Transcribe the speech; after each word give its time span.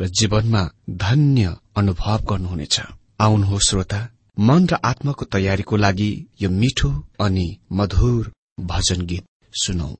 र 0.00 0.06
जीवनमा 0.06 0.70
धन्य 0.90 1.56
अनुभव 1.76 2.18
गर्नुहुनेछ। 2.30 2.80
आउनुहोस् 3.20 3.68
श्रोता। 3.68 4.08
मन 4.40 4.66
र 4.66 4.74
आत्माको 4.84 5.24
तयारीको 5.24 5.76
लागि 5.76 6.26
यो 6.42 6.50
मिठो 6.50 6.90
अनि 7.20 7.56
मधुर 7.72 8.32
भजन 8.60 9.06
गीत 9.06 9.24
सुनौ। 9.52 9.90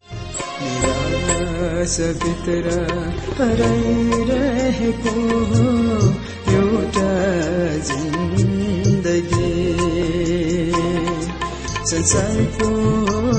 संसारको 11.87 12.69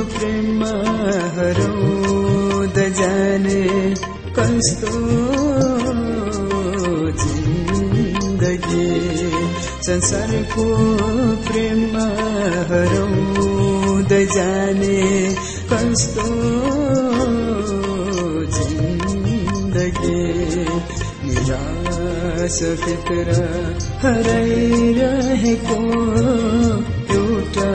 प्रेममा 0.06 0.74
हराउँदा 1.36 2.90
जाने 2.90 3.64
कस्तो 4.38 5.45
संसारको 9.86 10.64
प्रेममा 11.46 12.06
हराउँदा 12.70 14.22
जाने 14.36 15.02
कस्तो 15.72 16.26
जिन्दगी। 18.56 20.24
निराश 21.28 22.60
हराइरहेको 24.06 25.80
एउटा 27.18 27.72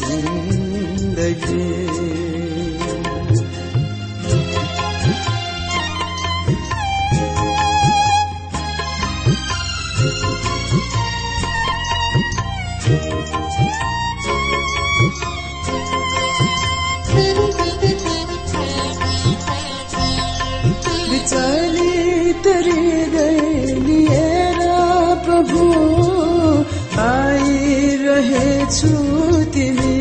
जिन्दगी। 0.00 1.85
आइरहेछु 27.04 28.90
तिमी 29.54 29.96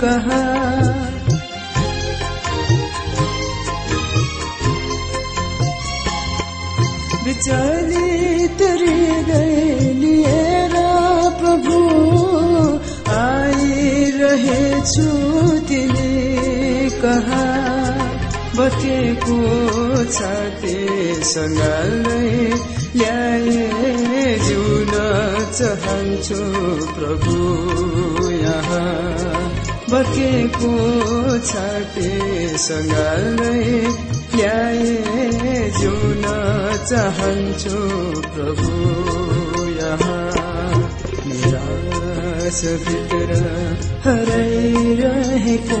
कहाँ? 0.00 0.80
विचलित 7.24 8.62
हृदय 8.70 9.54
लिएर 10.00 10.74
प्रभु 11.40 11.78
आइरहेछु 13.20 15.08
तिमी 15.68 16.90
कहाँ? 17.02 17.50
बटेको 18.58 19.38
छातीसँग 20.16 21.60
ल्याए 22.96 24.38
जिउन 24.44 24.49
चाहन्छु 25.60 26.36
प्रभु 26.96 27.32
यहाँ 28.32 28.92
बटेको 29.90 30.70
छातीसँग 31.48 32.94
ल्याए 34.36 34.94
जिउन 35.78 36.24
चाहन्छु 36.90 37.80
प्रभु 38.32 38.72
यहाँ 39.80 40.24
निराश 41.28 42.60
भित्र 42.86 43.40
हराइरहेको 44.06 45.80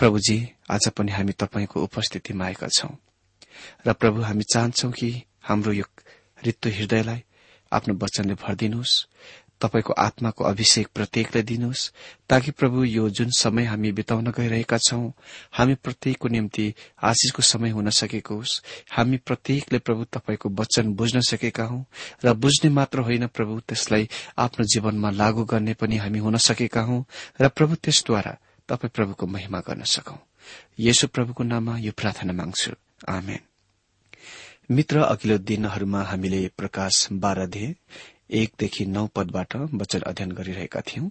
प्रभुजी 0.00 0.48
आज 0.70 0.88
पनि 0.88 1.12
हामी 1.12 1.32
तपाईँको 1.32 1.82
उपस्थितिमा 1.82 2.44
आएका 2.44 2.68
छौं। 2.68 2.88
र 3.86 3.92
प्रभु 3.92 4.20
हामी 4.20 4.42
चाहन्छौ 4.42 4.90
कि 4.90 5.10
हाम्रो 5.42 5.72
यो 5.72 5.84
रित्तो 6.44 6.68
हृदयलाई 6.70 7.22
आफ्नो 7.72 7.94
वचनले 7.94 8.34
भरिदिनुहोस् 8.34 8.94
तपाईँको 9.60 9.92
आत्माको 9.92 10.44
अभिषेक 10.44 10.88
प्रत्येकलाई 10.94 11.42
दिनुहोस् 11.42 11.92
ताकि 12.28 12.50
प्रभु 12.50 12.84
यो 12.84 13.10
जुन 13.10 13.30
समय 13.30 13.64
हामी 13.64 13.92
बिताउन 13.92 14.30
गइरहेका 14.30 14.78
छौं 14.78 15.10
हामी 15.52 15.74
प्रत्येकको 15.74 16.28
निम्ति 16.28 16.74
आशिषको 17.02 17.42
समय 17.42 17.70
हुन 17.70 17.90
सकेको 17.90 18.34
होस्। 18.34 18.60
हामी 18.90 19.16
प्रत्येकले 19.16 19.78
प्रभु 19.78 20.04
तपाईँको 20.04 20.48
वचन 20.48 20.94
बुझ्न 20.94 21.20
सकेका 21.20 21.64
हौं 21.64 21.82
र 22.24 22.32
बुझ्ने 22.32 22.70
मात्र 22.70 22.98
होइन 23.00 23.26
प्रभु 23.26 23.60
त्यसलाई 23.60 24.08
आफ्नो 24.38 24.64
जीवनमा 24.64 25.10
लागू 25.10 25.44
गर्ने 25.44 25.74
पनि 25.74 25.96
हामी 25.96 26.18
हुन 26.18 26.36
सकेका 26.36 26.80
हौं 26.80 27.02
र 27.40 27.48
प्रभु 27.48 27.74
त्यसद्वारा 27.74 28.38
तपाईँ 28.70 28.90
प्रभुको 28.94 29.26
महिमा 29.26 29.60
गर्न 29.60 29.82
सकौं। 29.84 30.16
येशु 30.78 31.06
प्रभुको 31.06 31.44
नाममा 31.44 31.78
यो 31.78 31.92
प्रार्थना 31.92 32.32
माग्छु। 32.32 32.72
आमेन। 33.08 33.40
मित्र 34.70 35.02
अघिल्लो 35.02 35.38
दिनहरूमा 35.38 36.02
हामीले 36.02 36.40
प्रकाश 36.56 37.08
बाह्रधे 37.12 37.74
एकदेखि 38.30 38.86
नौ 38.86 39.06
पदबाट 39.06 39.56
वचन 39.56 40.00
अध्ययन 40.00 40.32
गरिरहेका 40.32 40.80
थियौं 40.80 41.08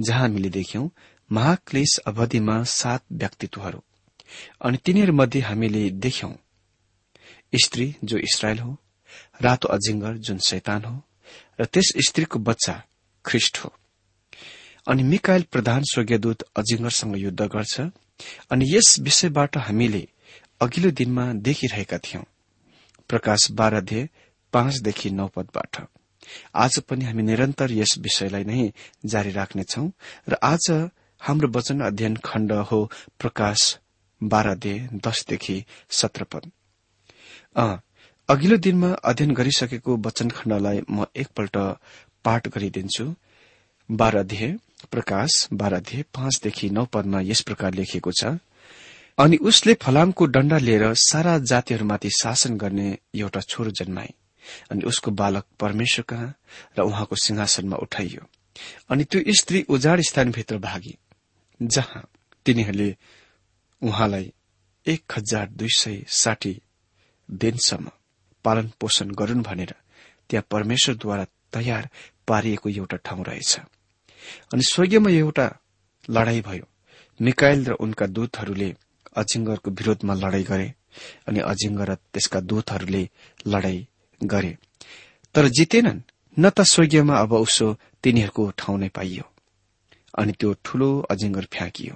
जहाँ 0.00 0.20
हामीले 0.20 0.50
देख्यौं 0.50 0.88
महाक्लेश 1.32 1.98
अवधिमा 2.06 2.62
सात 2.64 3.04
व्यक्तित्वहरू। 3.12 3.82
अनि 4.64 4.78
तिनीहरूमध्ये 4.84 5.40
हामीले 5.40 5.90
देख्यौं 5.90 6.32
स्त्री 7.54 7.96
जो 8.04 8.18
इसरायल 8.18 8.58
हो 8.58 8.76
रातो 9.42 9.68
अजिङ्गर 9.68 10.16
जुन 10.16 10.38
शैतान 10.38 10.84
हो 10.84 11.02
र 11.60 11.64
त्यस 11.64 11.92
स्त्रीको 12.08 12.38
बच्चा 12.38 12.82
ख्रिष्ट 13.24 13.58
हो। 13.58 13.72
अनि 14.88 15.02
मिकायल 15.02 15.42
प्रधान 15.52 15.82
स्वर्गीयदूत 15.84 16.42
अजिङ्गरसँग 16.56 17.16
युद्ध 17.18 17.42
गर्छ 17.54 17.80
अनि 18.50 18.64
यस 18.68 18.88
विषयबाट 19.00 19.56
हामीले 19.58 20.06
अघिल्लो 20.60 20.90
दिनमा 20.90 21.24
देखिरहेका 21.46 21.98
थियौं। 21.98 22.22
प्रकाश 23.10 23.50
बाह्रध्य 23.58 24.08
पाँचदेखि 24.52 25.10
नौ 25.10 25.26
पदबाट। 25.34 25.76
आज 26.54 26.78
पनि 26.88 27.04
हामी 27.04 27.22
निरन्तर 27.22 27.72
यस 27.72 27.94
विषयलाई 27.98 28.44
नै 28.44 28.72
जारी 29.04 29.30
राख्नेछौ 29.30 29.84
र 30.28 30.38
आज 30.42 30.66
हाम्रो 31.20 31.48
वचन 31.56 31.80
अध्ययन 31.80 32.16
खण्ड 32.24 32.52
हो 32.70 32.78
प्रकाश 33.20 33.60
बाह्रदे 34.20 34.74
दशदेखि 35.06 35.56
सत्र 35.98 36.24
पद। 36.32 36.50
अघिल्लो 38.28 38.56
दिनमा 38.66 38.90
अध्ययन 39.04 39.34
गरिसकेको 39.34 39.96
वचन 40.06 40.28
खण्डलाई 40.30 40.80
म 40.90 41.04
एकपल्ट 41.16 41.56
पाठ 42.24 42.48
गरिदिन्छु। 42.56 43.06
बाह्रध्य 43.88 44.58
प्रकाश 44.84 45.48
बाह्रध्य 45.52 46.02
पाँचदेखि 46.02 46.70
नौ 46.70 46.84
पदमा 46.84 47.20
यस 47.20 47.40
प्रकार 47.40 47.74
लेखिएको 47.74 48.12
छ। 48.12 48.24
अनि 49.18 49.36
उसले 49.36 49.74
फलामको 49.74 50.26
डण्डा 50.26 50.58
लिएर 50.58 50.94
सारा 50.94 51.38
जातिहरूमाथि 51.38 52.10
शासन 52.10 52.56
गर्ने 52.56 52.98
एउटा 53.14 53.40
छोरो 53.40 53.70
जन्माए। 53.70 54.14
अनि 54.70 54.82
उसको 54.82 55.10
बालक 55.10 55.44
परमेश्वर 55.60 56.04
कहाँ 56.08 56.34
र 56.78 56.82
उहाँको 56.82 57.16
सिंहासनमा 57.16 57.76
उठाइयो। 57.76 58.26
अनि 58.90 59.04
त्यो 59.04 59.32
स्त्री 59.34 59.62
उजाड 59.68 60.00
स्थानभित्र 60.00 60.58
भागी। 60.58 60.96
जहाँ 61.62 62.08
तिनीहरूले 62.46 62.96
उहाँलाई 63.82 64.32
एक 64.86 65.12
हजार 65.16 65.48
दुई 65.48 65.68
सय 65.68 66.04
साठी 66.08 66.62
दिनसम्म 67.30 67.90
पालन 68.44 68.70
पोषण 68.80 69.10
गरून् 69.10 69.42
भनेर 69.42 69.74
त्यहाँ 70.30 70.46
परमेश्वरद्वारा 70.50 71.26
तयार 71.52 71.88
पारिएको 72.28 72.68
एउटा 72.68 72.96
ठाउँ 72.96 73.24
रहेछ। 73.24 73.60
अनि 74.52 74.62
स्वर्गीयमा 74.62 75.10
एउटा 75.10 75.46
लड़ाई 76.10 76.40
भयो। 76.40 76.66
मिकाइल 77.20 77.60
र 77.64 77.72
उनका 77.74 78.06
दूतहरूले 78.06 78.70
अजिङ्गरको 79.16 79.70
विरोधमा 79.70 80.14
लड़ाई 80.14 80.42
गरे 80.42 80.68
अनि 81.28 81.40
अजिङ्गर 81.40 81.88
र 81.90 81.94
त्यसका 82.12 82.40
दूतहरूले 82.40 83.02
लड़ाई 83.46 83.78
गरे। 84.20 84.52
तर 85.34 85.48
जितेनन् 85.48 86.00
न 86.36 86.50
त 86.50 86.60
स्वर्गीयमा 86.62 87.14
अब 87.18 87.32
उसो 87.32 87.66
तिनीहरूको 88.02 88.44
ठाउँ 88.50 88.78
नै 88.78 88.88
पाइयो। 88.88 89.26
अनि 90.18 90.32
त्यो 90.32 90.50
ठूलो 90.64 90.88
अजिङ्गर 91.10 91.44
फ्याँकियो। 91.52 91.94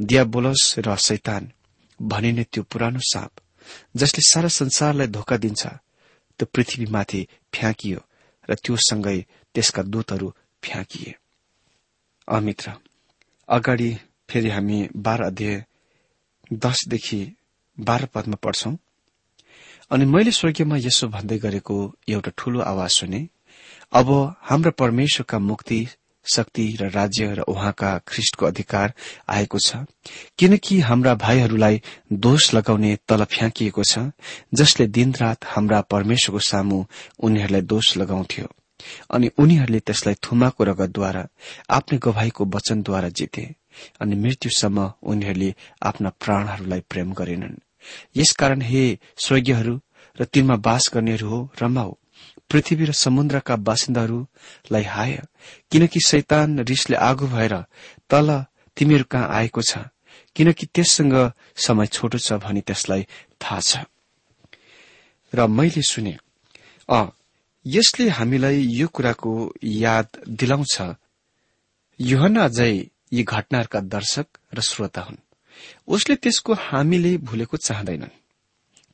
दियाबोलस 0.00 0.62
र 0.78 0.96
शैतान 0.96 1.52
भनिने 2.00 2.44
त्यो 2.44 2.62
पुरानो 2.62 3.00
साप 3.02 3.32
जसले 3.96 4.22
सारा 4.22 4.48
संसारलाई 4.48 5.06
धोका 5.06 5.36
दिन्छ 5.36 5.62
त्यो 6.40 6.46
पृथ्वीमाथि 6.54 7.20
फ्याँकियो 7.54 8.00
र 8.50 8.54
त्योसँगै 8.54 9.18
त्यसका 9.54 9.82
दूतहरू 9.82 10.28
फ्याँकिए। 10.62 11.19
अमित्र 12.30 12.72
अगाडि 13.48 13.90
फेरि 14.30 14.50
हामी 14.50 14.88
बाह्र 14.96 15.24
अध्याय 15.24 15.64
दसदेखि 16.52 17.20
बाह्र 17.78 18.06
पदमा 18.14 18.36
पढ्छौं। 18.42 18.74
अनि 19.90 20.04
मैले 20.04 20.30
स्वर्गीयमा 20.30 20.76
यसो 20.76 21.08
भन्दै 21.08 21.38
गरेको 21.38 21.76
एउटा 22.08 22.30
ठूलो 22.38 22.60
आवाज 22.62 22.90
सुने 22.90 23.20
अब 23.92 24.12
हाम्रा 24.42 24.70
परमेश्वरका 24.78 25.38
मुक्ति 25.38 25.80
शक्ति 26.26 26.66
र 26.80 26.90
राज्य 26.90 27.34
र 27.34 27.40
उहाँका 27.48 27.90
ख्रिष्टको 28.08 28.46
अधिकार 28.46 28.92
आएको 29.28 29.58
छ 29.58 29.84
किनकि 30.38 30.80
हाम्रा 30.80 31.14
भाइहरूलाई 31.14 31.82
दोष 32.12 32.52
लगाउने 32.54 32.96
तल 33.08 33.24
फ्याँकिएको 33.24 33.84
छ 33.84 34.10
जसले 34.54 34.86
दिनरात 34.86 35.44
हाम्रा 35.46 35.80
परमेश्वरको 35.90 36.38
सामु 36.38 36.84
उनीहरूलाई 37.22 37.62
दोष 37.62 37.96
लगाउँथ्यो। 37.96 38.46
अनि 39.10 39.28
उनीहरूले 39.38 39.80
त्यसलाई 39.80 40.16
थुमाको 40.24 40.64
रगतद्वारा 40.64 41.22
आफ्नै 41.70 41.98
गवाईको 41.98 42.42
वचनद्वारा 42.54 43.08
जिते 43.18 43.44
अनि 44.00 44.14
मृत्युसम्म 44.16 44.78
उनीहरूले 45.02 45.50
आफ्ना 45.82 46.10
प्राणहरूलाई 46.22 46.80
प्रेम 46.90 47.12
गरेनन्। 47.12 47.56
यसकारण 48.16 48.60
हे 48.62 48.82
स्वर्गीयहरू 49.16 49.74
र 50.20 50.24
तिनमा 50.24 50.56
बास 50.66 50.90
गर्नेहरू 50.94 51.28
हो 51.28 51.38
रमाऊ 51.62 51.92
पृथ्वी 52.50 52.84
र 52.84 52.92
समुद्रका 52.92 53.56
बासिन्दाहरूलाई 53.56 54.84
हाय 54.84 55.12
किनकि 55.70 56.00
शैतान 56.06 56.58
रिसले 56.60 56.96
आगो 56.96 57.26
भएर 57.26 57.54
तल 58.10 58.28
तिमीहरू 58.76 59.04
कहाँ 59.10 59.28
आएको 59.28 59.62
छ 59.62 59.78
किनकि 60.36 60.66
त्यससँग 60.74 61.14
समय 61.56 61.86
छोटो 61.86 62.18
छ 62.18 62.32
भनी 62.42 62.60
त्यसलाई 62.60 63.02
थाहा 63.40 63.60
छ। 63.60 63.72
र 65.32 65.46
मैले 65.46 65.82
सुने 65.82 66.16
अ 66.88 67.04
यसले 67.66 68.08
हामीलाई 68.08 68.60
यो 68.60 68.88
कुराको 68.88 69.54
याद 69.64 70.08
दिलाउँछ। 70.28 70.96
युहना 72.00 72.44
अझै 72.44 72.90
यी 73.12 73.22
घटनाहरूका 73.22 73.80
दर्शक 73.80 74.26
र 74.54 74.60
श्रोता 74.60 75.00
हुन्। 75.00 75.16
उसले 75.88 76.16
त्यसको 76.16 76.54
हामीले 76.54 77.16
भूलेको 77.18 77.56
चाहँदैनन्। 77.56 78.16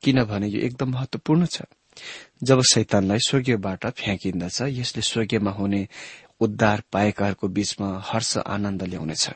किनभने 0.02 0.46
यो 0.48 0.60
एकदम 0.60 0.90
महत्वपूर्ण 0.90 1.46
छ। 1.46 1.62
जब 2.42 2.62
शैतानलाई 2.62 3.18
स्वर्गीयबाट 3.18 3.86
फ्याँकिन्दछ 3.86 4.62
यसले 4.62 5.02
स्वर्गीयमा 5.02 5.50
हुने 5.50 5.88
उद्धार 6.40 6.82
पाएकाहरूको 6.92 7.48
बीचमा 7.48 8.02
हर्ष 8.04 8.36
आनन्द 8.38 8.82
ल्याउनेछ। 8.82 9.30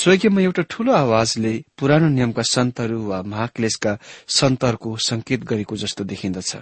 स्वर्गीयमा 0.00 0.40
एउटा 0.40 0.62
ठूलो 0.62 0.92
आवाजले 0.92 1.64
पुरानो 1.78 2.08
नियमका 2.08 2.42
सन्तहरू 2.42 3.02
वा 3.06 3.22
महाक्लेशका 3.22 3.98
सन्तहरूको 4.28 4.96
संकेत 4.96 5.44
गरेको 5.44 5.76
जस्तो 5.76 6.04
देखिन्दछ। 6.04 6.56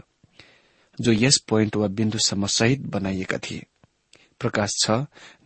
जो 1.01 1.13
यस 1.13 1.39
पोइन्ट 1.49 1.77
वा 1.77 1.87
बिन्दुसम्म 1.89 2.47
सहित 2.47 2.81
बनाइएका 2.87 3.39
थिए। 3.39 3.67
प्रकाश 4.41 4.71
छ 4.83 4.91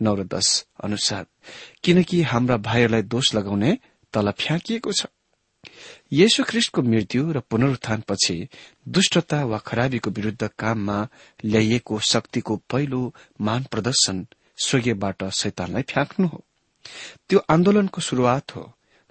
नौ 0.01 0.15
र 0.15 0.23
दश 0.23 0.65
अनुसार। 0.83 1.25
किनकि 1.83 2.21
हाम्रा 2.21 2.57
भाइहरूलाई 2.57 3.01
दोष 3.01 3.33
लगाउने 3.35 3.77
तल 4.13 4.31
फ्याँकिएको 4.31 4.91
छ। 4.91 5.05
येशु 6.13 6.43
ख्रिष्टको 6.43 6.81
मृत्यु 6.81 7.31
र 7.31 7.39
पुनरुत्थानपछि 7.39 8.47
दुष्टता 8.87 9.43
वा 9.45 9.57
खराबीको 9.57 10.09
विरूद्ध 10.11 10.49
काममा 10.59 11.07
ल्याइएको 11.45 11.99
शक्तिको 11.99 12.55
पहिलो 12.69 13.01
मान 13.41 13.63
प्रदर्शन 13.63 14.25
स्वर्गीयबाट 14.57 15.23
शैतानलाई 15.31 15.81
फ्याँक्नु 15.81 16.27
हो। 16.27 16.43
त्यो 17.29 17.39
आन्दोलनको 17.49 18.01
शुरूआत 18.01 18.55
हो 18.55 18.63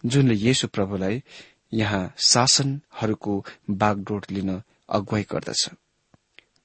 जुनले 0.07 0.35
येशु 0.35 0.69
प्रभुलाई 0.69 1.23
यहाँ 1.75 2.15
शासनहरूको 2.19 3.45
बागडोर 3.71 4.27
लिन 4.31 4.63
अगुवाई 4.89 5.23
गर्दछ। 5.23 5.69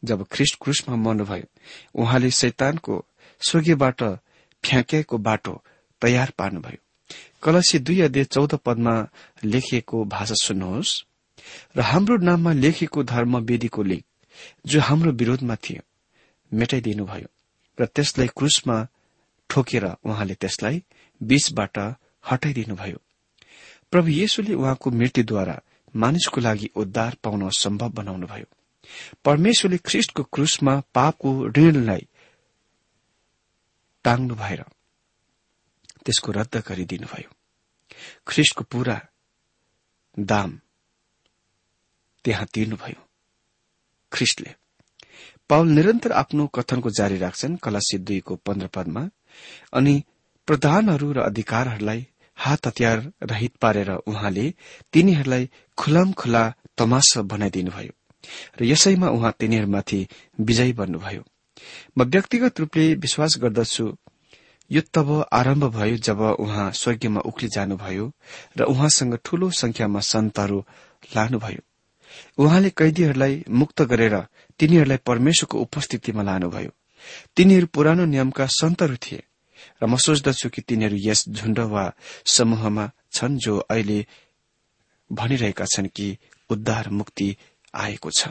जब 0.04 0.26
ख्रिष्ट 0.32 0.58
क्रुसमा 0.62 0.96
मर्नुभयो 0.96 1.48
उहाँले 1.96 2.32
शैतानको 2.32 3.06
स्वर्गीयबाट 3.42 4.04
फ्याँकिएको 4.64 5.18
बाटो 5.18 5.64
तयार 6.02 6.34
पार्नुभयो। 6.38 6.78
कलसी 7.44 7.80
दुई 7.80 8.02
अध्यय 8.02 8.24
चौध 8.24 8.56
पदमा 8.56 8.96
लेखिएको 9.44 10.06
भाषा 10.06 10.36
सुन्नुहोस्। 10.44 11.04
र 11.78 11.82
हाम्रो 11.82 12.18
नाममा 12.18 12.52
लेखिएको 12.54 13.04
धर्म 13.04 13.38
वेदीको 13.38 13.84
लेख 13.84 14.04
जो 14.66 14.80
हाम्रो 14.80 15.12
विरोधमा 15.12 15.56
थियो 15.56 15.82
मेटाइदिनुभयो 16.52 17.28
र 17.78 17.86
त्यसलाई 17.86 18.28
क्रुसमा 18.28 18.88
ठोकेर 19.50 19.86
उहाँले 20.06 20.36
त्यसलाई 20.36 20.84
बीचबाट 21.22 21.78
हटाइदिनुभयो 22.32 23.00
प्रभु 23.92 24.10
येशुले 24.12 24.54
उहाँको 24.54 24.92
मृत्युद्वारा 24.92 25.62
मानिसको 25.96 26.42
लागि 26.42 26.70
उद्धार 26.76 27.18
पाउन 27.24 27.50
सम्भव 27.50 27.90
बनाउनुभयो 27.90 28.46
परमेश्वरले 29.26 29.78
ख्रिष्टको 29.78 30.24
क्रुसमा 30.34 30.74
पापको 30.96 31.30
ऋणलाई 31.58 32.08
टाङ्नु 34.06 34.36
भएर 34.36 34.62
त्यसको 36.06 36.32
रद्द 36.32 36.56
गरिदिनुभयो। 36.68 37.30
ख्रिस्टको 38.28 38.64
पूरा 38.72 38.98
दाम 40.18 40.60
त्यहाँ 42.26 42.46
तिर्नुभयो। 42.54 43.00
ख्रिस्टले 44.12 44.56
पाउल 45.50 45.68
निरन्तर 45.68 46.12
आफ्नो 46.12 46.48
कथनको 46.48 46.90
जारी 46.90 47.18
राख्छन् 47.18 47.58
कलासी 47.64 47.98
दुईको 47.98 48.36
पन्ध्र 48.46 48.68
पदमा 48.68 49.04
अनि 49.74 50.04
प्रधानहरू 50.48 51.12
र 51.12 51.20
अधिकारहरूलाई 51.20 52.08
हात 52.38 52.68
हतियार 52.68 52.98
रहित 53.32 53.56
पारेर 53.62 53.90
उहाँले 53.92 54.46
तिनीहरूलाई 54.94 55.50
खुलम 55.78 56.12
खुला 56.14 56.44
तमासा 56.78 57.22
बनाइदिनुभयो। 57.32 57.94
र 58.60 58.64
यसैमा 58.64 59.08
उहाँ 59.10 59.34
तिनीहरूमाथि 59.40 60.00
विजयी 60.40 60.74
बन्नुभयो। 60.74 61.24
म 61.98 62.04
व्यक्तिगत 62.04 62.60
रूपले 62.60 62.86
विश्वास 62.96 63.38
गर्दछु 63.42 63.86
यो 64.72 64.82
तब 64.94 65.10
आरम्भ 65.32 65.64
भयो 65.76 65.98
जब 65.98 66.22
उहाँ 66.40 66.72
स्वर्गीयमा 66.72 67.22
उक्ली 67.26 67.48
जानुभयो 67.48 68.06
र 68.58 68.64
उहाँसँग 68.64 69.18
ठूलो 69.26 69.50
संख्यामा 69.54 70.00
सन्तहरू 70.00 70.60
लानुभयो। 71.16 71.62
उहाँले 72.38 72.70
कैदीहरूलाई 72.70 73.44
मुक्त 73.50 73.82
गरेर 73.92 74.16
तिनीहरूलाई 74.60 74.98
परमेश्वरको 75.06 75.60
उपस्थितिमा 75.60 76.24
लानुभयो। 76.24 76.72
तिनीहरू 77.36 77.68
पुरानो 77.68 78.06
नियमका 78.06 78.46
सन्तहरू 78.52 78.96
थिए 78.96 79.24
र 79.82 79.86
म 79.86 79.96
सोच्दछु 79.98 80.50
कि 80.50 80.62
तिनीहरू 80.62 80.98
यस 81.00 81.30
झुण्ड 81.30 81.60
वा 81.72 81.84
समूहमा 82.26 82.86
छन् 83.12 83.38
जो 83.38 83.58
अहिले 83.60 84.00
भनिरहेका 85.10 85.66
छन् 85.66 85.88
कि 85.88 86.08
उद्धार 86.50 86.90
मुक्ति 86.90 87.28
आएको 87.74 88.10
छ। 88.12 88.28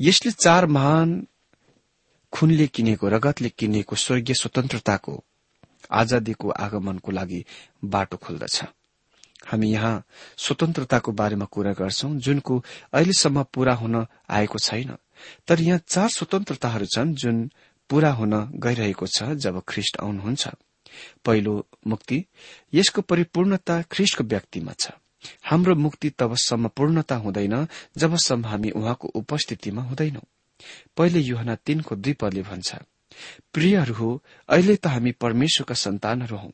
यसले 0.00 0.30
चार 0.32 0.66
महान 0.66 1.26
खुनले 2.32 2.66
किनेको 2.66 3.08
रगतले 3.08 3.48
किनेको 3.48 3.96
स्वर्गीय 3.96 4.34
स्वतन्त्रताको 4.34 5.22
आजादीको 5.90 6.50
आगमनको 6.50 7.10
लागि 7.12 7.44
बाटो 7.84 8.16
खोल्दछ। 8.16 8.62
हामी 9.46 9.68
यहाँ 9.72 10.02
स्वतन्त्रताको 10.36 11.12
बारेमा 11.12 11.44
कुरा 11.44 11.72
गर्छौं 11.72 12.18
जुनको 12.18 12.64
अहिलेसम्म 12.92 13.42
पूरा 13.52 13.74
हुन 13.74 14.06
आएको 14.30 14.58
छैन। 14.58 14.96
तर 15.48 15.60
यहाँ 15.60 15.80
चार 15.88 16.08
स्वतन्त्रताहरू 16.08 16.86
छन् 16.86 17.14
जुन 17.14 17.50
पूरा 17.90 18.10
हुन 18.12 18.32
गइरहेको 18.56 19.06
छ 19.06 19.22
जब 19.36 19.62
ख्रिष्ट 19.68 20.00
आउनुहुन्छ। 20.00 20.48
पहिलो 21.24 21.54
मुक्ति 21.86 22.24
यसको 22.74 23.02
परिपूर्णता 23.02 23.82
ख्रिष्टको 23.82 24.24
व्यक्तिमा 24.24 24.72
छ। 24.72 24.90
हाम्रो 25.42 25.74
मुक्ति 25.74 26.10
तबसम्म 26.10 26.68
पूर्णता 26.68 27.16
हुँदैन 27.16 27.66
जबसम्म 27.98 28.46
हामी 28.46 28.70
उहाँको 28.70 29.08
उपस्थितिमा 29.08 29.82
हुँदैनौं। 29.82 30.26
पहिले 30.96 31.20
युहना 31.20 31.54
तीनको 31.54 31.96
दुई 31.96 32.12
पदले 32.12 32.42
भन्छ 32.42 32.74
प्रियहरू 33.52 33.94
हो 33.94 34.22
अहिले 34.48 34.76
त 34.76 34.86
हामी 34.86 35.12
परमेश्वरका 35.12 35.74
सन्तानहरू 35.74 36.36
हौ। 36.36 36.50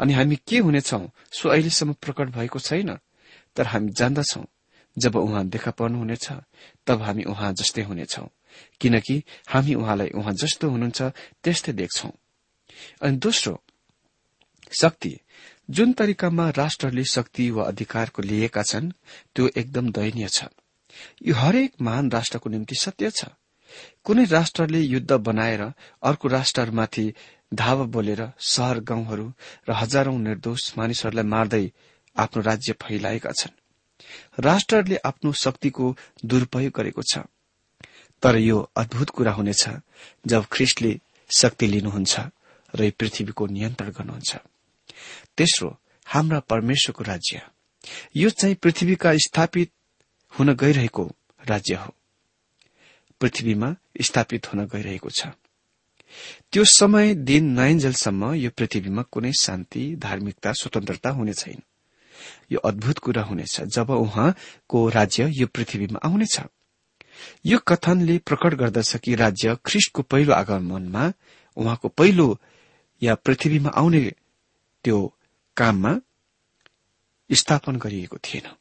अनि 0.00 0.12
हामी 0.12 0.36
के 0.36 0.58
हुनेछौ 0.58 1.10
सो 1.32 1.48
अहिलेसम्म 1.48 1.92
प्रकट 1.92 2.28
भएको 2.28 2.58
छैन। 2.58 2.98
तर 3.56 3.66
हामी 3.66 3.92
जान्दछौ 3.92 4.44
जब 4.98 5.16
उहाँ 5.16 5.46
देखा 5.46 5.70
पर्नुहुनेछ 5.70 6.32
तब 6.86 7.02
हामी 7.02 7.22
उहाँ 7.22 7.52
जस्तै 7.52 7.82
हुनेछौ। 7.82 8.28
किनकि 8.80 9.22
हामी 9.48 9.74
उहाँलाई 9.74 10.08
उहाँ 10.08 10.34
जस्तो 10.34 10.70
हुनुहुन्छ 10.70 11.02
त्यस्तै 11.44 11.72
देख्छौ। 11.72 12.10
अनि 13.02 13.16
दोस्रो 13.16 13.62
शक्ति 14.80 15.20
जुन 15.70 15.92
तरिकामा 15.92 16.48
राष्ट्रले 16.50 17.04
शक्ति 17.04 17.50
वा 17.50 17.64
अधिकारको 17.64 18.22
लिएका 18.22 18.62
छन् 18.62 18.90
त्यो 19.34 19.48
एकदम 19.56 19.90
दयनीय 19.92 20.28
छ। 20.28 20.44
यो 21.22 21.34
हरेक 21.34 21.72
महान 21.80 22.10
राष्ट्रको 22.10 22.50
निम्ति 22.50 22.74
सत्य 22.74 23.10
छ। 23.10 23.24
कुनै 24.04 24.24
राष्ट्रले 24.24 24.80
युद्ध 24.80 25.12
बनाएर 25.12 25.62
अर्को 26.02 26.28
राष्ट्रहरूमाथि 26.28 27.06
धावा 27.54 27.84
बोलेर 27.84 28.22
शहर 28.40 28.80
गाउँहरू 28.80 29.32
र 29.68 29.72
हजारौं 29.72 30.18
निर्दोष 30.18 30.72
मानिसहरूलाई 30.78 31.24
मार्दै 31.24 31.64
आफ्नो 32.16 32.42
राज्य 32.42 32.72
फैलाएका 32.82 33.32
छन्। 33.32 33.54
राष्ट्रहरूले 34.42 34.96
आफ्नो 35.06 35.32
शक्तिको 35.32 35.96
दुरूपयोग 36.24 36.72
गरेको 36.76 37.02
छ। 37.02 37.18
तर 38.22 38.36
यो 38.36 38.58
अद्भुत 38.76 39.10
कुरा 39.10 39.32
हुनेछ 39.32 39.68
जब 40.26 40.44
ख्रिस्टले 40.50 41.00
शक्ति 41.30 41.66
लिनुहुन्छ 41.66 42.14
र 42.74 42.84
यो 42.84 42.90
पृथ्वीको 42.98 43.46
नियन्त्रण 43.46 43.90
गर्नुहुन्छ। 43.90 44.36
तेस्रो 45.36 45.78
हाम्रा 46.06 46.40
परमेश्वरको 46.40 47.04
राज्य। 47.04 47.42
यो 48.16 48.30
चाहिँ 48.30 48.54
पृथ्वीका 48.54 49.12
स्थापित 49.16 49.70
हुन 50.38 50.54
गइरहेको 50.54 51.12
राज्य 51.48 51.74
हो। 51.74 51.94
पृथ्वीमा 53.20 53.76
स्थापित 54.02 54.52
हुन 54.52 54.66
गइरहेको 54.66 55.10
छ। 55.10 55.26
त्यो 56.52 56.64
समय 56.64 57.14
दिन 57.14 57.60
नयन्जेलसम्म 57.60 58.34
यो 58.34 58.50
पृथ्वीमा 58.50 59.02
कुनै 59.02 59.32
शान्ति 59.32 59.96
धार्मिकता 59.96 60.52
स्वतन्त्रता 60.52 61.10
हुने 61.10 61.32
छैन। 61.32 61.62
यो 62.52 62.58
अद्भुत 62.58 62.98
कुरा 62.98 63.22
हुनेछ 63.22 63.60
जब 63.60 63.90
उहाँको 63.90 64.88
राज्य 64.88 65.28
यो 65.30 65.46
पृथ्वीमा 65.46 65.98
आउनेछ। 66.04 66.40
यो 67.46 67.58
कथनले 67.58 68.18
प्रकट 68.18 68.54
गर्दछ 68.54 68.96
कि 68.96 69.14
राज्य 69.14 69.56
ख्रिस्टको 69.64 70.02
पहिलो 70.02 70.32
आगमनमा 70.32 71.12
उहाँको 71.56 71.88
पहिलो 71.88 72.38
या 73.02 73.14
पृथ्वीमा 73.14 73.70
आउने 73.70 74.12
त्यो 74.84 75.14
काममा 75.56 76.00
स्थापन 77.32 77.76
गरिएको 77.76 78.18
थिएन। 78.18 78.54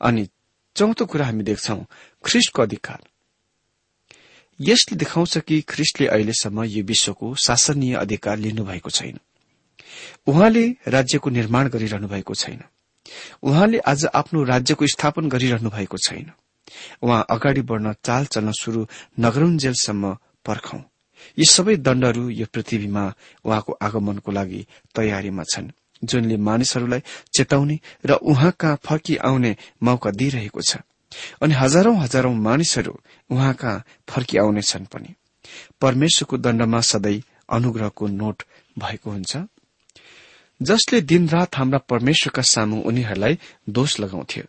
अनि 0.00 0.28
चौथो 0.76 1.06
कुरा 1.06 1.26
हामी 1.26 1.44
देख्छौ 1.44 1.76
ख्रिस्टको 2.24 2.62
अधिकार। 2.62 2.98
यसले 4.60 4.96
देखाउँछ 4.96 5.38
कि 5.38 5.60
ख्रिस्टले 5.60 6.06
अहिलेसम्म 6.06 6.64
यो 6.64 6.84
विश्वको 6.84 7.34
शासनीय 7.34 7.94
अधिकार 7.94 8.36
लिनुभएको 8.36 8.90
छैन। 8.90 9.18
उहाँले 10.26 10.76
राज्यको 10.88 11.30
निर्माण 11.30 11.68
गरिरहनु 11.68 12.08
भएको 12.08 12.34
छैन। 12.34 12.62
उहाँले 13.42 13.78
आज 13.78 14.06
आफ्नो 14.06 14.44
राज्यको 14.44 14.86
स्थापन 14.86 15.28
गरिरहनु 15.28 15.70
भएको 15.70 15.96
छैन। 15.98 16.30
उहाँ 17.02 17.26
अगाडि 17.30 17.62
बढ़न 17.62 17.92
चाल 18.04 18.26
चल्न 18.26 18.52
शुरू 18.52 18.88
नगरुन्जेलसम्म 19.20 20.16
पर्खौं। 20.44 20.80
यी 21.38 21.44
सबै 21.44 21.76
दण्डहरू 21.76 22.28
यो 22.30 22.46
पृथ्वीमा 22.52 23.14
उहाँको 23.44 23.72
आगमनको 23.82 24.32
लागि 24.32 24.66
तयारीमा 24.94 25.42
छन् 25.42 25.70
जुनले 26.04 26.36
मानिसहरूलाई 26.36 27.02
चेताउने 27.36 27.78
र 28.06 28.12
उहाँ 28.12 28.52
कहाँ 28.60 28.78
फर्की 28.84 29.16
आउने 29.16 29.56
मौका 29.82 30.10
दिइरहेको 30.10 30.60
छ। 30.60 30.76
अनि 31.42 31.54
हजारौं 31.54 31.96
हजारौं 32.00 32.34
मानिसहरू 32.34 33.00
उहाँ 33.30 33.54
कहाँ 33.54 33.84
फर्की 34.08 34.38
आउनेछन् 34.38 34.84
पनि। 34.84 35.14
परमेश्वरको 35.80 36.36
दण्डमा 36.36 36.80
सधैँ 36.80 37.22
अनुग्रहको 37.48 38.06
नोट 38.06 38.42
भएको 38.78 39.10
हुन्छ। 39.10 39.36
जसले 40.62 41.00
दिनरात 41.00 41.56
हाम्रा 41.56 41.78
परमेश्वरका 41.78 42.42
सामु 42.42 42.80
उनीहरूलाई 42.80 43.38
दोष 43.68 44.00
लगाउँथ्यो। 44.00 44.44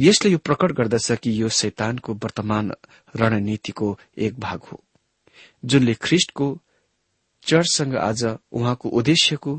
यसले 0.00 0.30
यो 0.30 0.38
प्रकट 0.38 0.72
गर्दछ 0.72 1.12
कि 1.12 1.42
यो 1.42 1.48
शैतानको 1.48 2.14
वर्तमान 2.14 2.72
रणनीतिको 3.16 3.98
एक 4.18 4.40
भाग 4.40 4.60
हो। 4.60 4.80
जुनले 5.64 5.94
ख्रिष्टको 5.94 6.46
चर्चसँग 7.46 7.94
आज 7.96 8.22
उहाँको 8.52 8.88
उद्देश्यको 8.88 9.52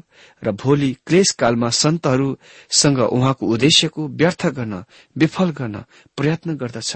र 0.43 0.51
भोलि 0.51 0.91
क्लेशकालमा 1.07 1.69
सन्तहरूसँग 1.69 2.99
उहाँको 2.99 3.43
उद्देश्यको 3.47 4.07
व्यर्थ 4.09 4.45
गर्न 4.57 4.83
विफल 5.17 5.49
गर्न 5.51 5.83
प्रयत्न 6.17 6.55
गर्दछ। 6.57 6.91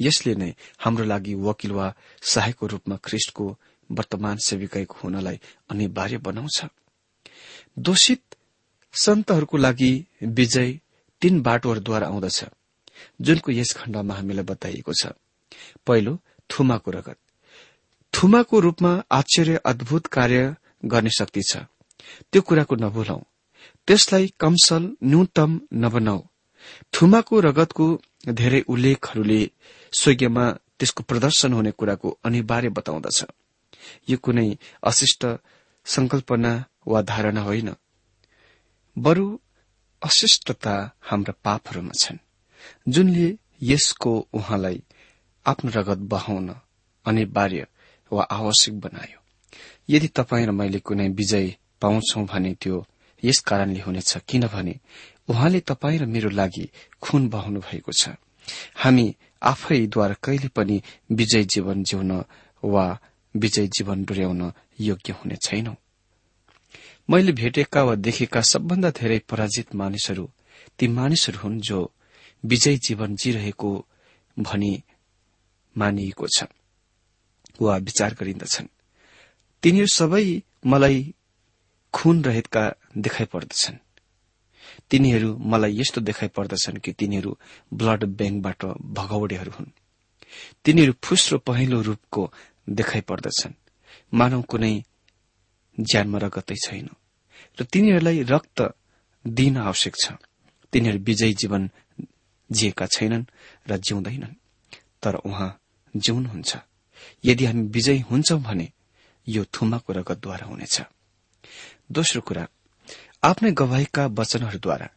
यसले 0.00 0.34
नै 0.34 0.50
हाम्रो 0.78 1.04
लागि 1.04 1.34
वकिल 1.34 1.72
वा 1.72 1.86
सहायकको 2.22 2.66
रूपमा 2.66 2.96
ख्रिष्टको 2.96 3.46
वर्तमान 3.90 4.36
सेविकाईको 4.46 4.94
हुनलाई 5.02 5.40
अनिवार्य 5.70 6.18
बनाउँछ। 6.18 6.58
दोषित 7.78 8.22
सन्तहरूको 8.94 9.56
लागि 9.56 9.92
विजय 10.22 10.80
तीन 11.22 11.40
बाटोहरूद्वारा 11.42 12.06
आउँदछ 12.06 12.44
जुनको 13.20 13.52
यस 13.52 13.72
खण्डमा 13.74 14.14
हामीलाई 14.14 14.44
बताइएको 14.44 14.92
छ। 14.92 15.12
पहिलो 15.86 16.18
थुमाको 16.52 16.90
रगत 16.90 17.18
थुमाको 18.14 18.60
रूपमा 18.60 18.92
आश्चर्य 19.10 19.56
अद्भुत 19.66 20.06
कार्य 20.06 20.40
गर्ने 20.84 21.10
शक्ति 21.10 21.42
छ। 21.42 21.56
त्यो 22.32 22.40
कुराको 22.42 22.74
नभुलौ 22.76 23.20
त्यसलाई 23.88 24.26
कमसल 24.40 24.82
न्यूनतम 25.04 25.60
नबनाऊ 25.74 26.20
थुमाको 26.94 27.40
रगतको 27.40 27.86
धेरै 28.30 28.60
उल्लेखहरूले 28.68 29.40
स्वर्गीयमा 29.92 30.44
त्यसको 30.78 31.02
प्रदर्शन 31.02 31.52
हुने 31.52 31.70
कुराको 31.70 32.08
अनिवार्य 32.24 32.68
बताउँदछ। 32.68 33.18
यो 34.10 34.16
कुनै 34.18 34.48
अशिष्ट 34.82 35.22
संकल्पना 35.86 36.52
वा 36.86 37.00
धारणा 37.02 37.42
होइन। 37.42 37.70
बरु 38.96 39.26
अशिष्टता 40.02 40.74
हाम्रा 41.00 41.34
पापहरूमा 41.44 41.94
छन्। 41.98 42.18
जुनले 42.88 43.28
यसको 43.62 44.12
उहाँलाई 44.32 44.82
आफ्नो 45.46 45.70
रगत 45.74 45.98
बहाउन 46.12 46.48
अनिवार्य 47.06 47.66
वा 48.12 48.22
आवश्यक 48.30 48.80
बनायो। 48.80 49.18
यदि 49.90 50.08
तपाईँ 50.08 50.46
र 50.46 50.50
मैले 50.50 50.78
कुनै 50.78 51.08
विजय 51.08 51.46
पाउँछौ 51.80 52.24
भने 52.24 52.54
त्यो 52.54 52.86
यस 53.22 53.38
कारणले 53.40 53.80
हुनेछ 53.80 54.16
किनभने 54.28 54.74
उहाँले 55.28 55.60
तपाईँ 55.60 55.98
र 55.98 56.06
मेरो 56.06 56.30
लागि 56.30 56.68
खून 57.02 57.28
बहाउनु 57.28 57.60
भएको 57.60 57.92
छ। 57.92 58.08
हामी 58.74 59.06
आफैद्वारा 59.42 60.14
कहिले 60.22 60.48
पनि 60.48 60.82
विजय 61.12 61.44
जीवन 61.44 61.82
जिउन 61.82 62.12
वा 62.62 62.86
विजय 63.34 63.66
जीवन 63.66 64.04
डोर्याउन 64.04 64.52
योग्य 64.80 65.12
हुने 65.12 65.36
छैनौ। 65.36 65.74
मैले 67.10 67.32
भेटेका 67.32 67.82
वा 67.82 67.94
देखेका 67.94 68.40
सबभन्दा 68.42 68.90
धेरै 68.90 69.18
पराजित 69.30 69.74
मानिसहरू 69.74 70.30
ती 70.78 70.88
मानिसहरू 70.88 71.38
हुन् 71.38 71.60
जो 71.60 71.80
विजय 72.44 72.76
जीवन 72.76 73.16
जीरहेको 73.16 73.70
भनी 74.36 74.72
मानिएको 75.78 76.26
छ। 76.26 76.44
वा 77.60 77.76
विचार 77.76 78.14
गरिन्दछन्। 78.14 78.66
तिनीहरू 79.62 79.86
सबै 79.86 80.42
मलाई 80.66 81.14
खून 81.92 82.24
रहेका 82.24 82.72
देखाइ 82.98 83.26
पर्दछन्। 83.26 83.76
तिनीहरू 84.90 85.36
मलाई 85.36 85.80
यस्तो 85.80 86.00
देखाइ 86.00 86.28
पर्दछन् 86.28 86.78
कि 86.78 86.92
तिनीहरू 86.92 87.38
ब्लड 87.72 88.04
ब्याङ्कबाट 88.04 88.64
भगौडेहरू 88.80 89.52
हुन्। 89.52 89.70
तिनीहरू 90.64 90.92
फुस्रो 91.04 91.38
पहिलो 91.38 91.80
रूपको 91.80 92.32
देखाइ 92.70 93.00
पर्दछन्। 93.00 93.52
मानव 94.14 94.42
कुनै 94.42 94.84
ज्यानमा 95.80 96.18
रगतै 96.18 96.54
छैन। 96.54 96.88
र 97.60 97.64
तिनीहरूलाई 97.64 98.22
रक्त 98.22 98.74
दिन 99.26 99.56
आवश्यक 99.56 99.96
छ। 99.96 100.12
तिनीहरू 100.72 100.98
विजयी 100.98 101.34
जीवन 101.34 101.70
जिएका 102.52 102.86
छैनन् 102.86 103.24
र 103.68 103.76
जिउँदैनन्। 103.76 104.34
तर 105.02 105.14
उहाँ 105.14 105.61
जिउनुहुन्छ। 105.96 106.56
यदि 107.24 107.44
हामी 107.44 107.62
विजयी 107.62 108.00
हुन्छौं 108.00 108.42
भने 108.42 108.72
यो 109.28 109.44
थुमाको 109.44 109.92
रगतद्वारा 109.92 110.46
हुनेछ। 110.46 110.80
दोस्रो 111.92 112.20
कुरा 112.20 112.46
आफ्नै 113.24 113.52
गवाईका 113.52 114.06
वचनहरूद्वारा 114.06 114.88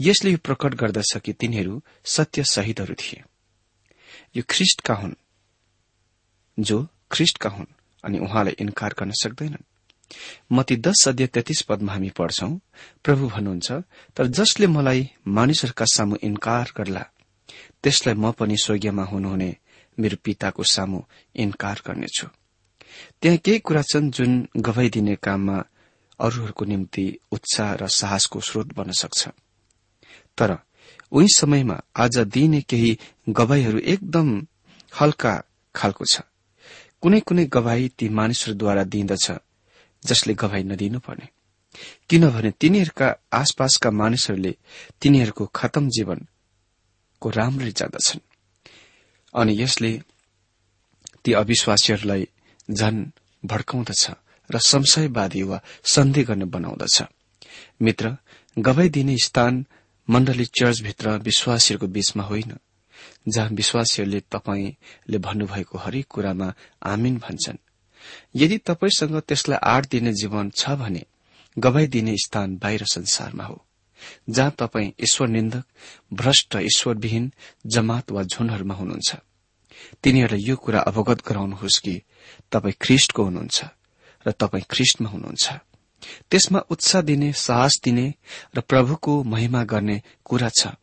यसले 0.00 0.30
यो 0.30 0.38
प्रकट 0.38 0.74
गर्दछ 0.74 1.16
कि 1.16 1.32
तिनीहरू 1.32 1.82
सत्य 2.04 2.44
शहीदहरू 2.44 2.94
थिए। 2.94 3.22
यो 4.36 4.42
ख्रिष्टका 4.48 4.94
हुन् 4.94 5.14
जो 6.60 6.88
ख्रिष्टका 7.10 7.50
हुन् 7.50 7.74
अनि 8.04 8.18
उहाँलाई 8.18 8.54
इन्कार 8.58 8.94
गर्न 8.98 9.10
सक्दैनन्। 9.10 9.64
मती 10.52 10.76
दश 10.76 11.08
अध्यय 11.08 11.26
तेत्तीस 11.26 11.62
पदमा 11.62 11.92
हामी 11.92 12.10
पढ्छौं 12.10 12.58
प्रभु 13.04 13.28
भन्नुहुन्छ 13.28 13.72
तर 14.16 14.26
जसले 14.26 14.66
मलाई 14.66 15.10
मानिसहरूका 15.26 15.84
सामु 15.84 16.16
इन्कार 16.22 16.72
गर्ला 16.76 17.04
त्यसलाई 17.82 18.14
म 18.14 18.32
पनि 18.32 18.56
स्वर्गीयमा 18.56 19.04
हुनुहुने 19.04 19.56
मेरो 19.98 20.16
पिताको 20.24 20.62
सामु 20.64 21.00
इन्कार 21.34 21.82
गर्नेछु। 21.86 22.26
त्यहाँ 23.22 23.38
केही 23.38 23.58
कुरा 23.58 23.82
छन् 23.82 24.10
जुन 24.10 24.32
गवाई 24.56 24.88
दिने 24.88 25.14
काममा 25.16 25.56
अरूहरूको 26.20 26.64
निम्ति 26.64 27.04
उत्साह 27.32 27.72
र 27.74 27.88
साहसको 27.90 28.40
स्रोत 28.40 28.68
बन्न 28.74 28.92
सक्छ। 28.92 29.28
तर 30.38 30.50
उही 31.12 31.28
समयमा 31.36 31.76
आज 31.96 32.18
दिइने 32.18 32.60
केही 32.60 32.98
गवाईहरू 33.28 33.78
एकदम 33.78 34.28
हल्का 35.00 35.34
खालको 35.74 36.04
छ। 36.04 36.20
कुनै 37.02 37.20
कुनै 37.20 37.44
गवाई 37.46 37.88
ती 37.98 38.08
मानिसहरूद्वारा 38.08 38.84
दिइदछ 38.84 39.26
जसले 40.02 40.34
गवाई 40.34 40.62
नदिनुपर्ने 40.62 41.26
किनभने 42.08 42.50
तिनीहरूका 42.60 43.08
आसपासका 43.32 43.90
मानिसहरूले 43.90 44.52
तिनीहरूको 45.00 45.44
खतम 45.56 45.88
जीवनको 45.88 47.28
राम्ररी 47.30 47.72
जाँदछन्। 47.72 48.20
अनि 49.34 49.62
यसले 49.62 49.92
ती 51.24 51.32
अविश्वासीहरूलाई 51.32 52.28
झन 52.70 53.12
भड्काउँदछ 53.44 54.10
र 54.50 54.58
संशयवादी 54.58 55.42
वा 55.42 55.60
सन्देह 55.84 56.24
गर्ने 56.24 56.44
बनाउँदछ। 56.44 57.02
मित्र 57.82 58.16
गवाई 58.58 58.88
दिने 58.88 59.16
स्थान 59.16 59.64
मण्डली 60.08 60.44
चर्चभित्र 60.44 61.10
विश्वासीहरूको 61.18 61.86
बीचमा 61.86 62.24
होइन 62.24 62.52
जहाँ 63.28 63.48
विश्वासीहरूले 63.48 64.20
तपाईँले 64.20 65.18
भन्नुभएको 65.18 65.78
हरेक 65.78 66.06
कुरामा 66.06 66.52
आमिन 66.82 67.16
भन्छन्। 67.18 67.58
यदि 68.36 68.58
तपाईँसँग 68.58 69.20
त्यसलाई 69.20 69.58
आड़ 69.62 69.86
दिने 69.86 70.12
जीवन 70.12 70.50
छ 70.50 70.70
भने 70.70 71.02
गवाई 71.58 71.86
दिने 71.86 72.16
स्थान 72.16 72.56
बाहिर 72.56 72.84
संसारमा 72.84 73.44
हो। 73.44 73.64
जहाँ 74.30 74.50
तपाईँ 74.58 74.92
ईश्वर 75.00 75.28
निन्दक 75.28 75.64
भ्रष्ट 76.12 76.56
ईश्वरविहीन 76.56 77.32
जमात 77.66 78.10
वा 78.12 78.22
झुनहरूमा 78.22 78.74
हुनुहुन्छ। 78.74 79.16
तिनीहरूलाई 80.02 80.40
यो 80.40 80.56
कुरा 80.56 80.80
अवगत 80.80 81.26
गराउनुहोस् 81.28 81.78
कि 81.78 81.94
तपाईँ 82.52 82.78
ख्रिष्टको 82.80 83.22
हुनुहुन्छ 83.22 83.58
र 84.26 84.30
तपाईँ 84.30 84.64
ख्रिष्टमा 84.70 85.08
हुनुहुन्छ। 85.10 85.46
त्यसमा 86.30 86.58
उत्साह 86.70 87.02
दिने 87.02 87.32
साहस 87.32 87.80
दिने 87.84 88.06
र 88.56 88.60
प्रभुको 88.60 89.22
महिमा 89.22 89.64
गर्ने 89.64 90.02
कुरा 90.24 90.48
छ। 90.48 90.74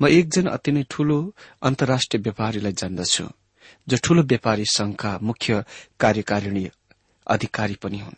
म 0.00 0.06
एकजना 0.08 0.50
अति 0.50 0.72
नै 0.72 0.82
ठूलो 0.90 1.18
अन्तर्राष्ट्रिय 1.62 2.22
व्यापारीलाई 2.22 2.72
जान्दछु 2.72 3.24
जो 3.88 3.96
ठूलो 4.04 4.22
व्यापारी 4.22 4.64
संघका 4.64 5.18
मुख्य 5.22 5.64
कार्यकारिणी 6.00 6.64
अधिकारी 7.26 7.74
पनि 7.74 7.98
हुन्। 7.98 8.16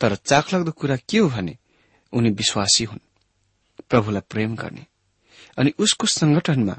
तर 0.00 0.14
चाखलाग्दो 0.14 0.72
कुरा 0.72 0.96
के 1.08 1.18
हो 1.18 1.28
भने 1.28 1.56
उनी 2.12 2.30
विश्वासी 2.30 2.84
हुन्। 2.84 3.00
प्रभुलाई 3.90 4.22
प्रेम 4.30 4.54
गर्ने। 4.56 4.86
अनि 5.58 5.72
उसको 5.78 6.06
संगठनमा 6.06 6.76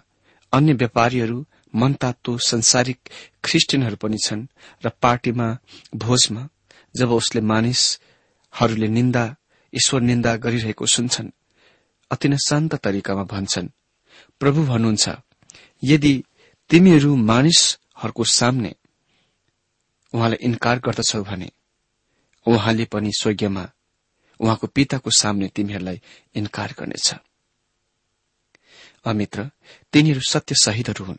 अन्य 0.54 0.74
व्यापारीहरू 0.74 1.46
मनतातो 1.76 2.38
संसारिक 2.38 3.10
ख्रिस्टियनहरू 3.44 3.96
पनि 3.96 4.18
छन् 4.26 4.48
र 4.86 4.90
पार्टीमा 5.02 5.48
भोजमा 5.96 6.48
जब 6.96 7.12
उसले 7.12 7.42
मानिसहरूले 7.42 8.88
निन्दा 8.88 9.24
ईश्वर 9.74 10.02
निन्दा 10.02 10.36
गरिरहेको 10.36 10.86
सुन्छन् 10.86 11.30
अति 12.12 12.28
नै 12.30 12.38
शान्त 12.38 12.76
तरिकामा 12.76 13.24
भन्छन् 13.24 13.70
प्रभु 14.42 14.62
भन्नुहुन्छ 14.64 15.10
यदि 15.84 16.14
तिमीहरू 16.70 17.16
मानिसहरूको 17.24 18.24
सामने 18.32 18.76
उहाँलाई 20.14 20.40
इन्कार 20.42 20.80
गर्दछौ 20.80 21.24
भने 21.24 21.50
उहाँले 22.46 22.86
पनि 22.86 23.12
स्वर्गीयमा 23.20 23.64
उहाँको 24.42 24.68
पिताको 24.68 25.10
सामने 25.10 25.48
तिमीहरूलाई 25.48 26.02
इन्कार 26.36 26.76
गर्नेछ। 26.80 27.14
अमित्र 29.06 29.50
तिनीहरू 29.94 30.22
सत्य 30.22 30.56
शहीदहरू 30.56 31.06
हुन्। 31.06 31.18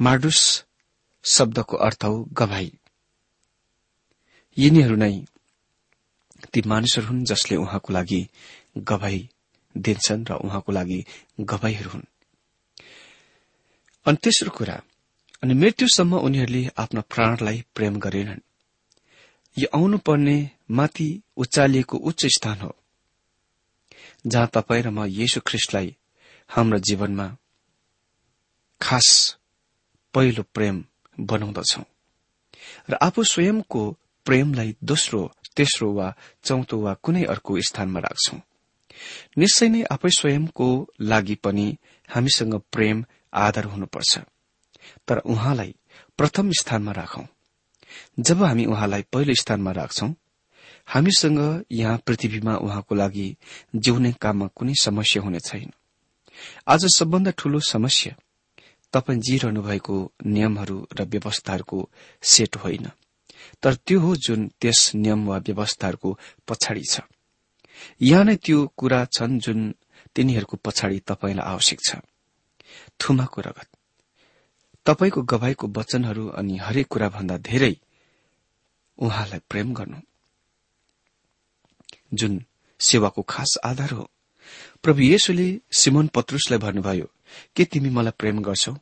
मार्डुस 0.00 0.64
शब्दको 1.24 1.76
अर्थ 1.76 2.04
हो 2.04 2.24
गवाई 2.32 2.72
यिनीहरू 4.58 4.96
नै 4.96 5.24
ती 6.52 6.62
मानिसहरू 6.66 7.06
हुन् 7.06 7.24
जसले 7.24 7.56
उहाँको 7.56 7.92
लागि 7.92 8.28
गवाई 8.78 9.30
दिन्छन् 9.76 10.26
र 10.30 10.32
उहाँको 10.34 10.72
लागि 10.72 11.04
गवाईहरू 11.40 11.90
हुन्। 11.90 12.06
अनि 14.06 14.16
तेस्रो 14.16 14.50
कुरा 14.50 14.82
अनि 15.42 15.54
मृत्युसम्म 15.54 16.18
उनीहरूले 16.18 16.62
आफ्ना 16.76 17.00
प्राणलाई 17.00 17.64
प्रेम 17.74 17.94
गरेनन्। 17.98 18.40
यो 19.58 19.68
आउनुपर्ने 19.74 20.36
माथि 20.70 21.22
उचालिएको 21.36 21.96
उच्च 21.98 22.26
स्थान 22.26 22.60
हो 22.60 22.74
जहाँ 24.26 24.50
तपाईँ 24.54 24.82
र 24.82 24.90
म 24.90 25.04
येशु 25.04 25.40
ख्रिस्टलाई 25.40 25.96
हाम्रो 26.50 26.78
जीवनमा 26.78 27.36
खास 28.80 29.38
पहिलो 30.14 30.42
प्रेम 30.54 30.84
बनाउँदछौ। 31.20 31.82
र 32.90 32.94
आफू 32.94 33.24
स्वयंको 33.24 33.82
प्रेमलाई 34.26 34.76
दोस्रो 34.84 35.20
तेस्रो 35.56 35.92
वा 35.92 36.14
चौथो 36.44 36.76
वा 36.78 36.94
कुनै 36.94 37.24
अर्को 37.24 37.60
स्थानमा 37.60 38.00
राख्छौं। 38.00 38.38
निश्चय 39.38 39.68
नै 39.68 39.82
आफै 39.82 40.10
स्वयंको 40.10 40.68
लागि 41.00 41.34
पनि 41.34 41.66
हामीसँग 42.08 42.54
प्रेम 42.72 43.04
आदर 43.34 43.64
हुनुपर्छ। 43.64 44.18
तर 45.08 45.18
उहाँलाई 45.18 45.74
प्रथम 46.16 46.50
स्थानमा 46.50 46.92
राखौं। 46.92 47.26
जब 48.20 48.42
हामी 48.42 48.64
उहाँलाई 48.64 49.02
पहिलो 49.02 49.34
स्थानमा 49.34 49.72
राख्छौं 49.72 50.12
हामीसँग 50.88 51.64
यहाँ 51.72 51.98
पृथ्वीमा 52.06 52.54
उहाँको 52.56 52.94
लागि 52.94 53.36
जिउने 53.76 54.12
काममा 54.20 54.46
कुनै 54.56 54.74
समस्या 54.80 55.22
हुने 55.22 55.40
छैन। 55.40 55.70
आज 56.68 56.84
सबभन्दा 56.98 57.30
ठूलो 57.30 57.60
समस्या 57.60 58.14
तपाईँ 58.92 59.20
जिरहनु 59.20 59.62
भएको 59.62 59.96
नियमहरू 60.26 60.76
र 60.92 61.04
व्यवस्थाहरूको 61.04 61.78
सेट 62.22 62.56
होइन 62.56 62.86
तर 63.62 63.74
त्यो 63.74 64.00
हो 64.00 64.14
जुन 64.16 64.40
त्यस 64.60 64.80
नियम 64.94 65.26
वा 65.26 65.36
व्यवस्थाहरूको 65.38 66.10
पछाडि 66.48 66.84
छ। 66.90 67.00
यहाँ 68.02 68.24
नै 68.24 68.36
त्यो 68.36 68.66
कुरा 68.76 69.04
छन् 69.12 69.38
जुन 69.40 69.74
तिनीहरूको 70.14 70.56
पछाडि 70.56 70.98
तपाईँलाई 71.08 71.44
आवश्यक 71.44 71.80
छ। 71.80 71.90
थुमाको 73.00 73.40
रगत 73.40 73.68
तपाईँको 74.86 75.22
गवाईको 75.22 75.66
वचनहरू 75.68 76.24
अनि 76.28 76.56
हरेक 76.56 76.86
कुरा 76.86 77.08
भन्दा 77.08 77.36
धेरै 77.40 77.74
उहाँलाई 78.98 79.40
प्रेम 79.50 79.72
गर्नु। 79.74 79.98
जुन 82.14 82.44
सेवाको 82.80 83.22
खास 83.22 83.58
आधार 83.64 83.90
हो। 83.90 84.10
प्रभु 84.82 85.00
येशुले 85.00 85.60
सिमोन 85.72 86.06
पत्रुसलाई 86.06 86.58
भन्नुभयो 86.58 87.10
के 87.56 87.64
तिमी 87.64 87.90
मलाई 87.90 88.12
प्रेम 88.18 88.42
गर्छौ? 88.42 88.76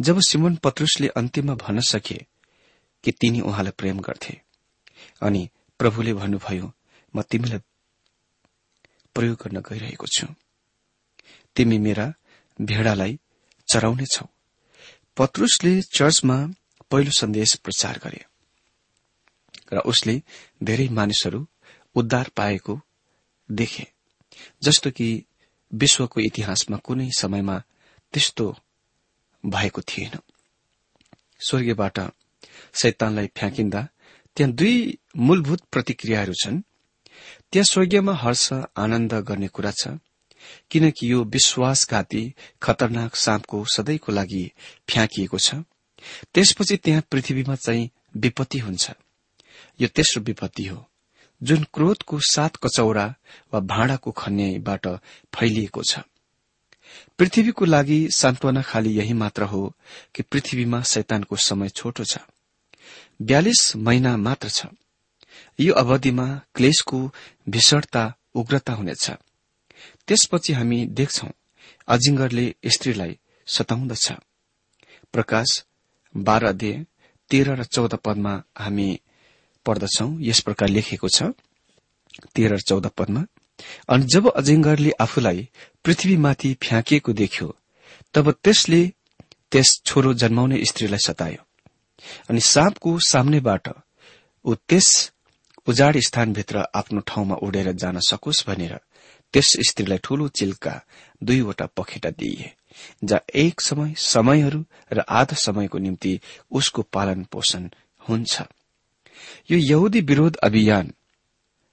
जब 0.00 0.20
सिमोन 0.20 0.56
पत्रुसले 0.56 1.08
अन्त्यमा 1.08 1.54
भन्न 1.54 1.80
सके 1.80 2.18
कि 3.04 3.12
तिनी 3.12 3.40
उहाँलाई 3.40 3.72
प्रेम 3.78 4.00
गर्थे? 4.00 4.40
अनि 5.22 5.48
प्रभुले 5.78 6.14
भन्नुभयो 6.14 6.72
म 7.16 7.22
तिमीलाई 7.22 7.58
प्रयोग 9.14 9.36
गर्न 9.36 9.60
गइरहेको 9.60 10.06
छु। 10.06 10.26
तिमी 11.56 11.78
मेरा 11.78 12.12
भेड़ालाई 12.60 13.18
चराउनेछौ। 13.68 14.26
पत्रुसले 15.16 15.82
चर्चमा 15.82 16.36
पहिलो 16.90 17.10
सन्देश 17.10 17.54
प्रचार 17.54 18.00
गरे 18.04 18.24
र 19.72 19.78
उसले 19.78 20.22
धेरै 20.62 20.88
मानिसहरू 20.88 21.48
उद्धार 21.96 22.30
पाएको 22.36 22.80
देखे। 23.50 23.86
जस्तो 24.62 24.90
कि 24.90 25.24
विश्वको 25.72 26.20
इतिहासमा 26.20 26.76
कुनै 26.76 27.10
समयमा 27.18 27.58
त्यस्तो 28.12 28.56
भएको 29.46 29.82
थिएन। 29.82 30.18
स्वर्गीयबाट 31.40 31.98
शैतानलाई 32.74 33.26
फ्याँकिन्दा 33.36 33.88
त्यहाँ 34.36 34.52
दुई 34.52 34.98
मूलभूत 35.16 35.60
प्रतिक्रियाहरू 35.72 36.32
छन्। 36.32 36.60
त्यहाँ 37.52 37.64
स्वर्गीयमा 37.64 38.14
हर्ष 38.14 38.52
आनन्द 38.76 39.14
गर्ने 39.14 39.48
कुरा 39.48 39.70
छ 39.70 39.98
किनकि 40.70 41.12
यो 41.12 41.24
विश्वासघाती 41.24 42.22
खतरनाक 42.62 43.16
साँपको 43.16 43.64
सधैँको 43.64 44.12
लागि 44.12 44.52
फ्याँकिएको 44.90 45.38
छ। 45.38 45.54
त्यसपछि 46.34 46.76
त्यहाँ 46.76 47.02
पृथ्वीमा 47.10 47.54
चाहिँ 47.54 47.90
विपत्ति 48.16 48.58
हुन्छ। 48.58 48.90
यो 49.80 49.88
तेस्रो 49.88 50.22
विपत्ति 50.22 50.66
हो। 50.66 50.78
जुन 51.42 51.66
क्रोधको 51.74 52.18
सात 52.20 52.56
कचौरा 52.56 53.14
वा 53.54 53.60
भाँडाको 53.60 54.10
खन्याबाट 54.10 54.86
फैलिएको 55.34 55.82
छ। 55.82 55.98
पृथ्वीको 57.18 57.64
लागि 57.64 58.08
सान्त्वना 58.10 58.62
खाली 58.62 58.90
यही 58.90 59.12
मात्र 59.12 59.42
हो 59.42 59.74
कि 60.14 60.22
पृथ्वीमा 60.22 60.82
शैतानको 60.82 61.36
समय 61.36 61.68
छोटो 61.68 62.04
छ। 62.04 62.18
बयालिस 63.22 63.76
महिना 63.76 64.16
मात्र 64.16 64.48
छ। 64.48 64.66
यो 65.60 65.74
अवधिमा 65.74 66.40
क्लेशको 66.54 67.10
भीषणता 67.48 68.14
उग्रता 68.34 68.72
हुनेछ। 68.72 69.10
त्यसपछि 70.06 70.52
हामी 70.52 70.86
देख्छौ 70.86 71.28
अजिङ्गरले 71.88 72.54
स्त्रीलाई 72.66 73.18
सताउँदछ। 73.46 74.12
प्रकाश 75.12 75.64
बाह्र 76.16 76.46
अध्यय 76.46 76.86
तेह्र 77.30 77.60
र 77.60 77.64
चौध 77.64 77.94
पदमा 77.94 78.42
हामी 78.58 79.00
पढ्दछौ 79.66 80.08
यस 80.20 80.40
प्रकार 80.40 80.68
लेखेको 80.68 81.08
छ 81.08 81.22
तेह्र 82.34 82.58
चौध 82.60 82.86
पदमा 82.98 83.22
अनि 83.88 84.06
जब 84.14 84.28
अजिङ्गरले 84.32 84.90
आफूलाई 85.00 85.48
पृथ्वीमाथि 85.84 86.52
फ्याँकिएको 86.62 87.12
देख्यो 87.14 87.48
तब 88.14 88.30
त्यसले 88.44 88.82
त्यस 89.52 89.68
छोरो 89.86 90.12
जन्माउने 90.14 90.64
स्त्रीलाई 90.64 90.98
सतायो। 90.98 91.42
अनि 92.30 92.40
साँपको 92.42 92.98
सामनेबाट 93.08 93.68
ऊ 94.44 94.54
त्यस 94.68 94.88
उजाड 95.66 95.96
स्थानभित्र 96.06 96.64
आफ्नो 96.74 97.00
ठाउँमा 97.06 97.36
उडेर 97.42 97.72
जान 97.72 97.98
सकोस् 98.08 98.46
भनेर 98.48 98.74
त्यस 99.34 99.50
स्त्रीलाई 99.68 99.98
ठूलो 100.04 100.28
चिल्का 100.38 100.74
दुईवटा 101.22 101.66
पखेटा 101.76 102.10
दिए 102.10 102.52
जहाँ 103.04 103.24
एक 103.34 103.60
समय 103.60 103.94
समयहरू 103.98 104.64
र 104.92 105.04
आधा 105.10 105.36
समयको 105.36 105.78
निम्ति 105.78 106.20
उसको 106.50 106.82
पालन 106.92 107.24
पोषण 107.24 107.68
हुन्छ। 108.00 108.42
यो 109.50 109.58
यहुदी 109.58 110.00
विरोध 110.00 110.36
अभियान 110.36 110.92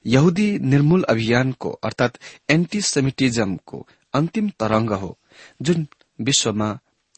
यहुदी 0.06 0.48
निर्मूल 0.60 1.04
अभियानको 1.10 1.70
अर्थात 1.84 2.18
एन्टिसेमिटिजमको 2.50 3.88
अन्तिम 4.14 4.50
तरंग 4.60 4.90
हो 4.90 5.18
जुन 5.62 5.88
विश्वमा 6.22 6.70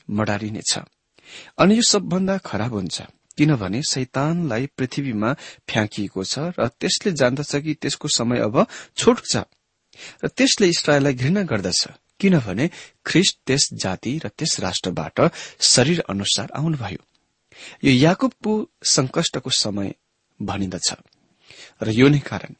मडारिनेछ। 0.09 0.77
अनि 1.57 1.75
यो 1.75 1.81
सबभन्दा 1.81 2.37
खराब 2.37 2.73
हुन्छ 2.73 3.01
किनभने 3.37 3.81
शैतानलाई 3.83 4.65
पृथ्वीमा 4.77 5.33
फ्याँकिएको 5.69 6.23
छ 6.23 6.39
र 6.59 6.67
त्यसले 6.79 7.11
जान्दछ 7.11 7.55
कि 7.55 7.73
त्यसको 7.73 8.07
समय 8.07 8.39
अब 8.39 8.65
छोटो 8.97 9.23
छ 9.31 9.43
र 10.23 10.27
त्यसले 10.27 10.67
इसरायललाई 10.67 11.13
घृणा 11.13 11.41
गर्दछ 11.41 11.87
किनभने 12.19 12.69
ख्रिस्ट 13.05 13.39
त्यस 13.47 13.69
जाति 13.73 14.17
र 14.25 14.29
त्यस 14.37 14.59
राष्ट्रबाट 14.59 15.21
शरीर 15.59 16.03
अनुसार 16.09 16.51
आउनुभयो। 16.55 17.01
यो 17.83 17.91
याकुबको 17.91 18.53
संकष्टको 18.83 19.49
समय 19.49 19.93
भनिन्दछ 20.39 20.89
र 21.83 21.89
यो 21.89 22.07
नै 22.09 22.19
कारण 22.19 22.53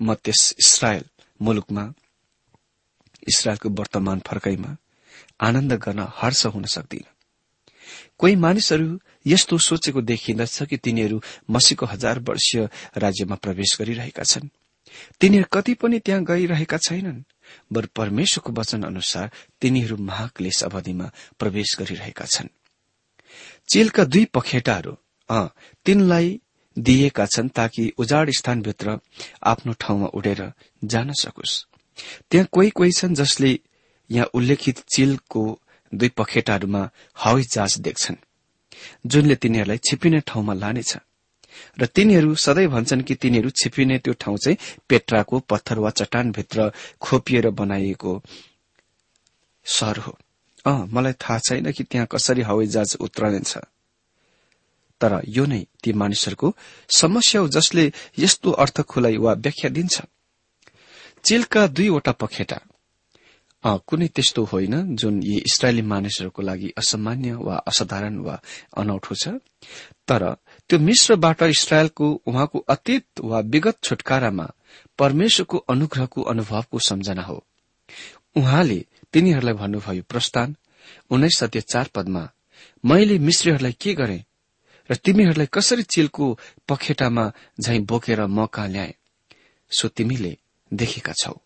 म 0.00 0.14
त्यस 0.14 0.54
इसरायल 0.58 1.04
मुलुकमा 1.40 1.84
इसरायलको 3.28 3.68
वर्तमान 3.68 4.18
फर्काइमा 4.26 4.76
आनन्द 5.40 5.72
गर्न 5.72 6.06
हर्ष 6.14 6.46
हुन 6.46 6.64
सक्दिन। 6.64 7.04
कोही 8.18 8.36
मानिसहरू 8.36 8.98
यस्तो 9.26 9.58
सोचेको 9.58 10.00
देखिन्दछ 10.00 10.62
कि 10.62 10.76
तिनीहरू 10.76 11.20
मसीको 11.50 11.86
हजार 11.86 12.18
वर्षीय 12.18 12.68
राज्यमा 12.96 13.34
प्रवेश 13.34 13.76
गरिरहेका 13.80 14.22
छन्। 14.22 14.48
तिनीहरू 15.20 15.46
कति 15.52 15.74
पनि 15.74 15.98
त्यहाँ 15.98 16.24
गइरहेका 16.24 16.78
छैनन् 16.78 17.22
बर 17.72 17.86
परमेश्वरको 17.86 18.52
वचन 18.52 18.82
अनुसार 18.82 19.30
तिनीहरू 19.60 19.96
महाक्लेश 19.96 20.62
अवधिमा 20.64 21.10
प्रवेश 21.38 21.76
गरिरहेका 21.78 22.24
छन्। 22.24 22.48
चेलका 23.68 24.04
दुई 24.04 24.24
पखेटाहरू 24.24 24.96
तिनलाई 25.86 26.40
दिएका 26.76 27.26
छन् 27.26 27.48
ताकि 27.50 27.92
उजाड 27.98 28.30
स्थानभित्र 28.30 28.98
आफ्नो 29.44 29.72
ठाउँमा 29.80 30.06
उडेर 30.14 30.40
जान 30.84 31.12
सकोस्। 31.12 31.54
त्यहाँ 32.30 32.46
कोही 32.52 32.70
कोही 32.70 32.92
छन् 32.92 33.14
जसले 33.14 33.58
यहाँ 34.10 34.26
उल्लेखित 34.34 34.78
चिलको 34.94 35.42
दुई 35.92 36.08
पखेटाहरूमा 36.16 36.82
हवाई 37.16 37.42
जहाज 37.44 37.78
देख्छन् 37.80 38.16
जुनले 39.06 39.34
तिनीहरूलाई 39.36 39.78
छिपिने 39.88 40.20
ठाउँमा 40.26 40.54
लानेछ। 40.54 40.92
र 41.78 41.86
तिनीहरू 41.86 42.34
सधैँ 42.36 42.66
भन्छन् 42.68 43.02
कि 43.02 43.14
तिनीहरू 43.14 43.50
छिपिने 43.52 43.98
त्यो 43.98 44.12
ठाउँ 44.20 44.36
चाहिँ 44.38 44.56
पेट्राको 44.88 45.38
पत्थर 45.50 45.78
वा 45.78 45.90
चट्टानभित्र 45.90 46.70
खोपिएर 47.00 47.50
बनाइएको 47.50 48.12
सहर 49.66 49.98
हो। 49.98 50.12
अँ 50.64 50.86
मलाई 50.92 51.12
थाहा 51.12 51.38
छैन 51.38 51.70
कि 51.72 51.84
त्यहाँ 51.84 52.06
कसरी 52.10 52.42
हवाई 52.42 52.66
जहाज 52.66 52.96
उत्रनेछ। 53.00 53.56
तर 55.00 55.20
यो 55.28 55.44
नै 55.46 55.62
ती 55.82 55.92
मानिसहरूको 55.92 56.48
समस्या 56.96 57.40
हो 57.40 57.48
जसले 57.48 57.84
यस्तो 58.18 58.50
अर्थ 58.62 58.80
खुलाई 58.90 59.16
वा 59.16 59.32
व्याख्या 59.44 59.70
दिन्छ। 59.70 60.02
चेलका 61.24 61.66
दुईवटा 61.66 62.12
पखेटा। 62.12 62.58
कुनै 63.64 64.06
त्यस्तो 64.08 64.44
होइन 64.52 64.96
जुन 64.96 65.14
यी 65.22 65.36
इसरायली 65.48 65.82
मानिसहरूको 65.82 66.42
लागि 66.42 66.68
असामान्य 66.78 67.32
वा 67.36 67.56
असाधारण 67.68 68.16
वा 68.24 68.36
अनौठो 68.76 69.14
छ? 69.14 69.28
तर 70.08 70.22
त्यो 70.68 70.78
मिश्रबाट 70.78 71.42
इसरायलको 71.42 72.06
उहाँको 72.26 72.58
अतीत 72.68 73.20
वा 73.20 73.40
विगत 73.40 73.76
छुटकारामा 73.84 74.46
परमेश्वरको 74.98 75.58
अनुग्रहको 75.68 76.20
अनुभवको 76.22 76.78
सम्झना 76.78 77.22
हो। 77.22 77.38
उहाँले 78.36 78.80
तिनीहरूलाई 79.12 79.54
भन्नुभयो 79.54 80.02
प्रस्थान 80.08 80.56
उन्नाइस 81.10 81.36
सत्य 81.38 81.60
चार 81.60 81.86
पदमा 81.94 82.24
मैले 82.84 83.18
मिश्रीहरूलाई 83.18 83.76
के 83.80 83.94
गरे? 83.94 84.24
र 84.90 84.96
तिमीहरूलाई 84.96 85.46
कसरी 85.46 85.82
चिलको 85.82 86.38
पखेटामा 86.68 87.32
झैं 87.60 87.84
बोकेर 87.84 88.26
म 88.26 88.46
ल्याए? 88.58 88.94
सो 89.70 89.88
तिमीले 89.88 90.36
देखेका 90.72 91.12
छौ। 91.12 91.40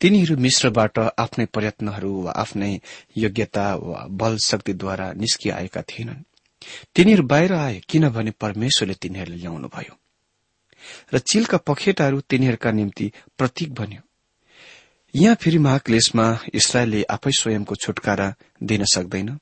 तिनीहरू 0.00 0.36
मिश्रबाट 0.36 0.98
आफ्नै 0.98 1.46
प्रयत्नहरू 1.46 2.22
वा 2.22 2.32
आफ्नै 2.32 2.80
योग्यता 3.16 3.74
वा 3.74 4.06
बल 4.10 4.36
शक्तिद्वारा 4.36 5.12
निस्किआएका 5.12 5.82
थिएनन्। 5.82 6.24
तिनीहरू 6.94 7.22
बाहिर 7.22 7.52
आए 7.52 7.80
किनभने 7.88 8.30
परमेश्वरले 8.30 8.94
तिनीहरूलाई 8.94 9.38
ल्याउनुभयो। 9.38 9.94
र 11.14 11.18
चिलका 11.18 11.56
पखेटाहरू 11.56 12.20
तिनीहरूका 12.20 12.70
निम्ति 12.70 13.12
प्रतीक 13.38 13.74
बन्यो। 13.74 14.02
यहाँ 15.14 15.34
फेरि 15.34 15.58
महाक्लेशमा 15.58 16.38
इसरायलले 16.54 17.02
आफै 17.02 17.30
स्वयंको 17.30 17.74
छुटकारा 17.74 18.34
दिन 18.62 18.84
सक्दैन। 18.84 19.38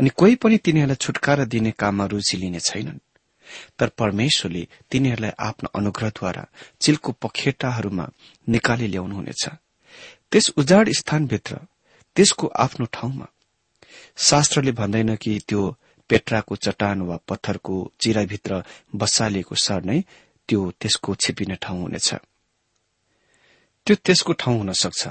अनि 0.00 0.08
कोही 0.08 0.34
पनि 0.34 0.56
तिनीहरूलाई 0.58 0.96
छुटकारा 0.96 1.44
दिने 1.44 1.70
काममा 1.70 2.04
रूचि 2.06 2.36
लिने 2.36 2.60
छैनन्। 2.60 2.98
तर 3.78 3.88
परमेश्वरले 3.88 4.68
तिनीहरूलाई 4.90 5.30
आफ्नो 5.38 5.68
अनुग्रहद्वारा 5.74 6.44
चिलको 6.80 7.12
पखेटाहरूमा 7.12 8.06
निकाली 8.48 8.86
ल्याउनुहुनेछ। 8.86 9.44
त्यस 10.30 10.50
उजाड 10.56 10.90
स्थानभित्र 10.90 11.54
त्यसको 12.16 12.46
आफ्नो 12.46 12.86
ठाउँमा। 12.92 13.26
शास्त्रले 14.16 14.72
भन्दैन 14.72 15.16
कि 15.16 15.38
त्यो 15.48 15.76
पेट्राको 16.10 16.56
चट्टान 16.56 17.00
वा 17.02 17.16
पत्थरको 17.28 17.92
चिराभित्र 18.00 18.62
बसालिएको 18.96 19.54
सर 19.54 19.84
नै 19.84 20.00
त्यो 20.48 20.70
त्यसको 20.80 21.14
छिपिने 21.14 21.56
ठाउँ 21.62 21.80
हुनेछ। 21.82 22.14
त्यो 23.86 23.96
त्यसको 23.96 24.32
ठाउँ 24.32 24.58
हुन 24.58 24.72
सक्छ 24.72 25.08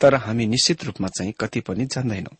तर 0.00 0.14
हामी 0.14 0.46
निश्चित 0.46 0.84
रूपमा 0.84 1.08
चाहिँ 1.08 1.32
कति 1.40 1.60
पनि 1.60 1.84
जान्दैनौ। 1.86 2.32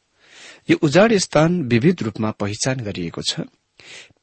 यो 0.71 0.77
उजाड 0.83 1.17
स्थान 1.17 1.63
विविध 1.63 2.03
रूपमा 2.03 2.31
पहिचान 2.31 2.81
गरिएको 2.81 3.23
छ। 3.23 3.41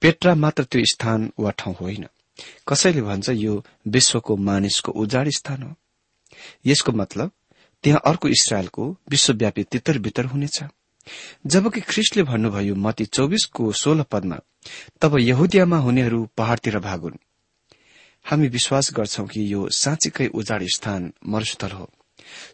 पेट्रा 0.02 0.36
मात्र 0.36 0.63
त्यो 0.63 0.86
स्थान 0.86 1.32
वा 1.39 1.52
ठाउँ 1.52 1.75
होइन। 1.82 2.08
कसैले 2.67 3.02
भन्छ 3.02 3.30
यो 3.30 3.65
विश्वको 3.88 4.38
मानिसको 4.38 4.91
उजाड 4.91 5.30
स्थान 5.30 5.63
हो। 5.63 5.75
यसको 6.65 6.91
मतलब 6.91 7.32
त्यहाँ 7.84 8.02
अर्को 8.06 8.28
इसरायलको 8.28 8.97
विश्वव्यापी 9.10 9.63
तितर 9.63 9.97
बितर 9.97 10.25
हुनेछ। 10.25 10.63
जबकि 11.47 11.82
ख्रिस्टले 11.82 12.23
भन्नुभयो 12.23 12.75
मती 12.75 13.06
चौबिसको 13.06 13.71
सोह्र 13.71 14.04
पदमा 14.04 14.39
तब 15.02 15.17
यहुदियामा 15.19 15.78
हुनेहरू 15.78 16.30
पहाड़तिर 16.38 16.80
भागुन्। 16.80 17.17
हामी 18.25 18.47
विश्वास 18.47 18.93
गर्छौ 18.93 19.25
कि 19.25 19.54
यो 19.54 19.69
साँच्चीकै 19.69 20.28
उजाड 20.28 20.63
स्थान 20.63 21.13
मरुस्थल 21.28 21.71
हो। 21.71 21.89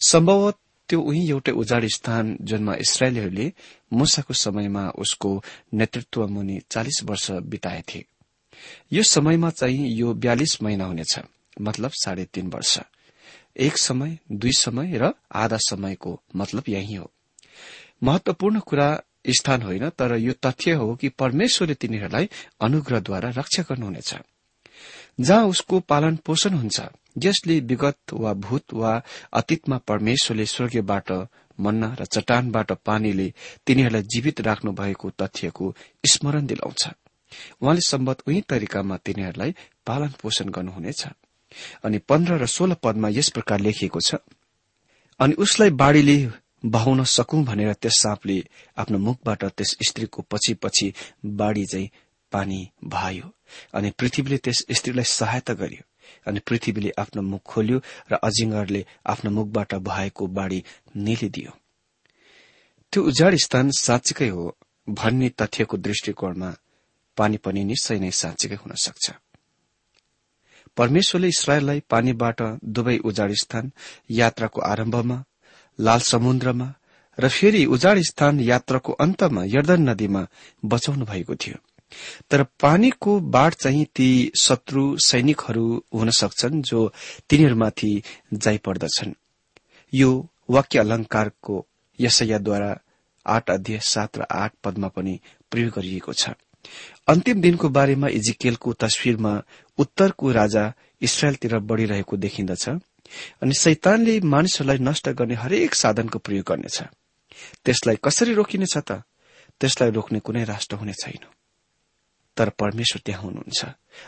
सम्भवत 0.07 0.57
त्यो 0.89 1.01
उही 1.01 1.29
एउटै 1.29 1.51
उजाड 1.51 1.85
स्थान 1.85 2.37
जुनमा 2.41 2.73
इसरायलीहरूले 2.75 3.53
मुसाको 3.93 4.33
समयमा 4.33 4.89
उसको 4.97 5.43
नेतृत्व 5.73 6.27
मुनि 6.27 6.61
चालिस 6.71 7.03
वर्ष 7.03 7.31
बिताएथे। 7.31 8.05
यो 8.93 9.03
समयमा 9.03 9.49
चाहिँ 9.49 9.89
यो 9.91 10.13
बयालिस 10.13 10.61
महिना 10.63 10.85
हुनेछ 10.85 11.19
मतलब 11.61 11.91
साढे 11.93 12.25
तीन 12.25 12.47
वर्ष। 12.47 12.79
एक 13.57 13.77
समय 13.77 14.17
दुई 14.31 14.51
समय 14.51 14.97
र 14.97 15.13
आधा 15.31 15.57
समयको 15.57 16.21
मतलब 16.35 16.63
यही 16.69 16.95
हो। 16.95 17.11
महत्वपूर्ण 18.03 18.59
कुरा 18.59 18.89
स्थान 19.29 19.61
होइन 19.61 19.89
तर 19.89 20.15
यो 20.15 20.33
तथ्य 20.33 20.71
हो 20.71 20.95
कि 20.95 21.09
परमेश्वरले 21.09 21.73
तिनीहरूलाई 21.73 22.29
अनुग्रहद्वारा 22.61 23.29
रक्षा 23.29 23.63
गर्नुहुनेछ। 23.63 24.15
जहाँ 25.19 25.45
उसको 25.47 25.79
पालन 25.79 26.15
पोषण 26.15 26.53
हुन्छ 26.53 26.81
यसले 27.23 27.59
विगत 27.59 28.13
वा 28.13 28.33
भूत 28.33 28.73
वा 28.73 29.01
अतीतमा 29.33 29.77
परमेश्वरले 29.87 30.45
स्वर्गीयबाट 30.45 31.11
मन्ना 31.59 31.95
र 31.99 32.05
चट्टानबाट 32.05 32.71
पानीले 32.85 33.33
तिनीहरूलाई 33.67 34.03
जीवित 34.03 34.41
राख्नु 34.41 34.71
भएको 34.71 35.09
तथ्यको 35.09 35.73
स्मरण 36.11 36.45
दिलाउँछ। 36.45 36.83
उहाँले 37.61 37.81
सम्बत 37.81 38.17
उही 38.27 38.41
तरिकामा 38.41 38.97
तिनीहरूलाई 38.97 39.55
पालन 39.85 40.11
पोषण 40.21 40.49
गर्नुहुनेछ। 40.49 41.07
अनि 41.83 41.97
पन्ध्र 41.97 42.33
र 42.37 42.45
सोह्र 42.45 42.73
पदमा 42.83 43.09
यस 43.09 43.29
प्रकार 43.29 43.59
लेखिएको 43.59 43.99
छ 43.99 44.15
अनि 45.19 45.33
उसलाई 45.33 45.69
बाढ़ीले 45.69 46.17
बहाउन 46.65 47.03
सकौं 47.03 47.43
भनेर 47.45 47.73
त्यस 47.73 47.99
साँपले 48.01 48.43
आफ्नो 48.77 48.97
मुखबाट 48.97 49.43
त्यस 49.45 49.77
स्त्रीको 49.87 50.21
पछि 50.21 50.53
पछि 50.53 50.93
बाढ़ी 51.25 51.65
चाहिँ 51.65 51.89
पानी 52.31 52.59
भायो 52.83 53.31
अनि 53.73 53.89
पृथ्वीले 53.91 54.37
त्यस 54.37 54.65
स्त्रीलाई 54.71 55.03
सहायता 55.03 55.53
गर्यो। 55.53 55.83
अनि 56.27 56.39
पृथ्वीले 56.39 56.91
आफ्नो 56.97 57.21
मुख 57.21 57.41
खोल्यो 57.45 57.77
र 58.11 58.13
अजिङ्गरले 58.23 58.85
आफ्नो 59.05 59.29
मुखबाट 59.31 59.73
बहाएको 59.87 60.27
बाढ़ी 60.27 60.63
निलिदियो। 60.97 61.51
त्यो 62.93 63.03
उजाड 63.03 63.35
स्थान 63.35 63.71
साँच्चीकै 63.71 64.29
हो 64.29 64.43
भन्ने 64.87 65.29
तथ्यको 65.29 65.77
दृष्टिकोणमा 65.77 66.49
पानी 67.17 67.37
पनि 67.37 67.63
निश्चय 67.63 67.99
नै 67.99 68.11
साँच्चीकै 68.11 68.55
हुन 68.55 68.73
सक्छ। 68.75 69.05
परमेश्वरले 70.77 71.27
इसरायललाई 71.27 71.79
पानीबाट 71.89 72.41
दुवै 72.65 72.97
उजाड 72.97 73.31
स्थान 73.33 73.71
यात्राको 74.11 74.61
आरम्भमा 74.61 75.17
लाल 75.79 75.99
समुद्रमा 75.99 76.67
र 77.17 77.27
फेरि 77.27 77.65
उजाड 77.65 77.97
स्थान 77.99 78.39
यात्राको 78.39 78.91
अन्तमा 78.91 79.43
यर्दन 79.45 79.89
नदीमा 79.89 80.21
बचाउनु 80.65 81.05
भएको 81.05 81.35
थियो। 81.35 81.57
तर 82.31 82.43
पानीको 82.43 83.19
बाढ़ 83.19 83.53
चाहिँ 83.53 83.85
ती 83.95 84.31
शत्रु 84.35 84.97
सैनिकहरू 84.97 85.83
हुन 85.93 86.09
सक्छन् 86.09 86.61
जो 86.61 86.91
तिनीहरूमाथि 87.29 88.01
जाइपर्दछन् 88.33 89.13
यो 89.93 90.29
वाक्य 90.49 90.79
अलंकारको 90.79 91.65
यसैयाद्वारा 91.99 92.79
आठ 93.25 93.49
अध्यय 93.49 93.79
सात 93.79 94.17
र 94.17 94.25
आठ 94.31 94.53
पदमा 94.63 94.87
पनि 94.87 95.19
प्रयोग 95.51 95.71
गरिएको 95.73 96.13
छ। 96.13 96.29
अन्तिम 97.07 97.41
दिनको 97.41 97.69
बारेमा 97.69 98.07
इजिकेलको 98.07 98.73
तस्विरमा 98.73 99.33
उत्तरको 99.77 100.31
राजा 100.31 100.73
इसरायलतिर 101.01 101.57
बढ़िरहेको 101.59 102.17
देखिन्दछ 102.17 102.69
अनि 102.69 103.53
शैतानले 103.53 104.19
मानिसहरूलाई 104.19 104.77
नष्ट 104.81 105.09
गर्ने 105.09 105.35
हरेक 105.35 105.75
साधनको 105.75 106.19
प्रयोग 106.19 106.45
गर्नेछ। 106.45 106.81
त्यसलाई 107.65 107.97
कसरी 108.03 108.33
रोकिनेछ 108.33 108.77
त? 108.77 108.91
त्यसलाई 109.61 109.91
रोक्ने 109.91 110.19
कुनै 110.19 110.43
राष्ट्र 110.43 110.75
हुने 110.75 110.93
छैन। 110.93 111.23
तर 112.37 112.49
परमेश्वर 112.49 113.01
त्यहाँ 113.05 113.21
हुनुहुन्छ। 113.21 113.61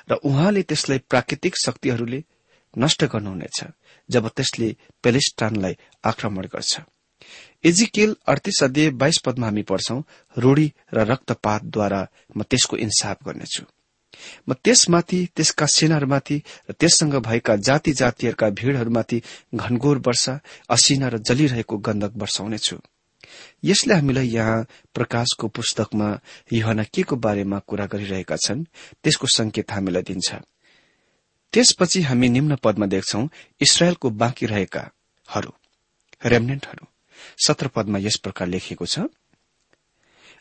र 0.10 0.14
उहाँले 0.24 0.62
त्यसलाई 0.64 1.00
प्राकृतिक 1.10 1.54
शक्तिहरूले 1.58 2.24
नष्ट 2.74 3.04
गर्नुहुनेछ 3.04 3.60
जब 4.10 4.28
त्यसले 4.28 4.76
पेलेस्टानलाई 5.04 5.74
आक्रमण 6.04 6.46
गर्छ। 6.46 6.80
इजिकेल 7.64 8.16
अडतिस 8.28 8.64
अध्यय 8.64 8.90
बाइस 9.02 9.18
पदमा 9.26 9.48
हामी 9.48 9.64
पढ्छौं 9.64 10.02
रूढ़ी 10.38 10.68
र 10.94 10.98
रक्तपातद्वारा 11.12 12.02
म 12.38 12.44
त्यसको 12.44 12.78
इन्साफ 12.78 13.18
गर्नेछु। 13.26 13.64
म 14.50 14.54
त्यसमाथि 14.54 15.20
त्यसका 15.36 15.66
सेनाहरूमाथि 15.66 16.38
र 16.70 16.72
त्यससँग 16.74 17.16
भएका 17.20 17.56
जाति 17.68 17.92
जातिहरूका 17.94 18.50
भीड़हरूमाथि 18.50 19.22
घनघोर 19.56 19.98
वर्षा 19.98 20.40
असिना 20.70 21.08
र 21.08 21.18
जलिरहेको 21.18 21.78
गन्धक 21.78 22.14
वर्षाउनेछु। 22.16 22.78
यसले 23.64 23.94
हामीलाई 23.94 24.28
यहाँ 24.30 24.66
प्रकाशको 24.94 25.48
पुस्तकमा 25.48 26.10
यहना 26.54 26.84
के 26.84 27.04
को 27.04 27.16
बारेमा 27.16 27.60
कुरा 27.68 27.86
गरिरहेका 27.86 28.36
छन् 28.38 28.64
त्यसको 29.04 29.28
संकेत 29.28 29.72
हामीलाई 29.72 30.04
दिन्छ। 30.04 30.30
त्यसपछि 31.54 32.02
हामी 32.02 32.30
निम्न 32.30 32.56
पदमा 32.64 32.86
देख्छौ 32.86 33.28
इसरायलको 33.62 34.10
बाँकी 34.10 34.46
रहेकाहरू 34.46 35.52
रेमनेन्टहरू। 36.26 36.86
सत्र 37.46 37.68
पदमा 37.76 38.00
यस 38.00 38.18
प्रकार 38.24 38.48
लेखिएको 38.48 38.86
छ 38.86 39.08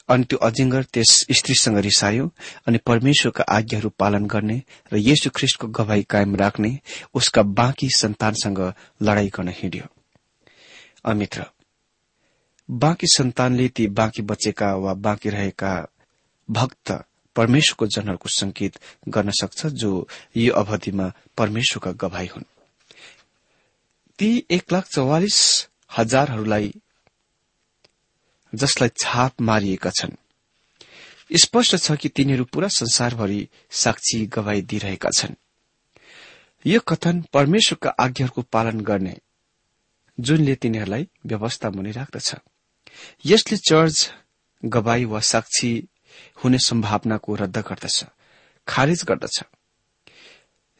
अनि 0.09 0.25
त्यो 0.25 0.38
अजिङ्गर 0.38 0.83
त्यस 0.94 1.11
स्त्रीसँग 1.37 1.79
रिसायो 1.83 2.25
अनि 2.66 2.79
परमेश्वरका 2.87 3.44
आज्ञाहरू 3.49 3.88
पालन 3.99 4.27
गर्ने 4.27 4.59
र 4.92 4.96
येशु 4.96 5.31
ख्रिष्टको 5.35 5.66
गवाई 5.68 6.03
कायम 6.11 6.37
राख्ने 6.37 6.70
उसका 7.14 7.42
बाँकी 7.42 7.88
सन्तानसँग 7.96 8.61
लड़ाई 9.03 9.29
गर्न 9.35 9.49
हिँड्यो। 9.59 9.87
बाँकी 12.70 13.07
सन्तानले 13.07 13.68
ती 13.68 13.87
बाँकी 13.87 14.22
बचेका 14.22 14.74
वा 14.74 14.94
बाँकी 14.94 15.31
रहेका 15.31 15.88
भक्त 16.50 17.05
परमेश्वरको 17.37 17.87
जनहरूको 17.87 18.29
संकेत 18.29 18.79
गर्न 19.09 19.31
सक्छ 19.31 19.66
जो 19.66 20.09
यो 20.37 20.55
अवधिमा 20.55 21.12
परमेश्वरका 21.37 21.92
गवाई 21.92 22.26
हुन्। 22.26 22.44
ती 24.18 24.46
एक 24.50 24.72
लाख 24.72 24.87
चौवालिस 24.88 25.68
हजारहरूलाई 25.98 26.74
जसलाई 28.55 28.88
छाप 28.88 29.40
मारिएका 29.40 29.90
छन्। 29.90 30.16
स्पष्ट 31.37 31.76
छ 31.76 31.92
कि 31.92 32.09
तिनीहरू 32.09 32.44
पूरा 32.44 32.68
संसारभरि 32.68 33.48
साक्षी 33.70 34.26
गवाई 34.26 34.62
दिइरहेका 34.62 35.11
छन्। 35.11 35.35
यो 36.66 36.81
कथन 36.81 37.24
परमेश्वरका 37.33 37.90
आज्ञाहरूको 37.90 38.42
पालन 38.42 38.81
गर्ने 38.81 39.16
जुनले 40.20 40.55
तिनीहरूलाई 40.55 41.09
व्यवस्था 41.26 41.70
मुनि 41.70 41.90
राख्दछ। 41.90 42.35
यसले 43.27 43.57
चर्च 43.57 44.13
गवाई 44.65 45.05
वा 45.05 45.21
साक्षी 45.21 45.89
हुने 46.45 46.59
सम्भावनाको 46.59 47.35
रद्द 47.35 47.59
गर्दछ 47.59 48.05
खारेज 48.69 49.05
गर्दछ। 49.05 49.43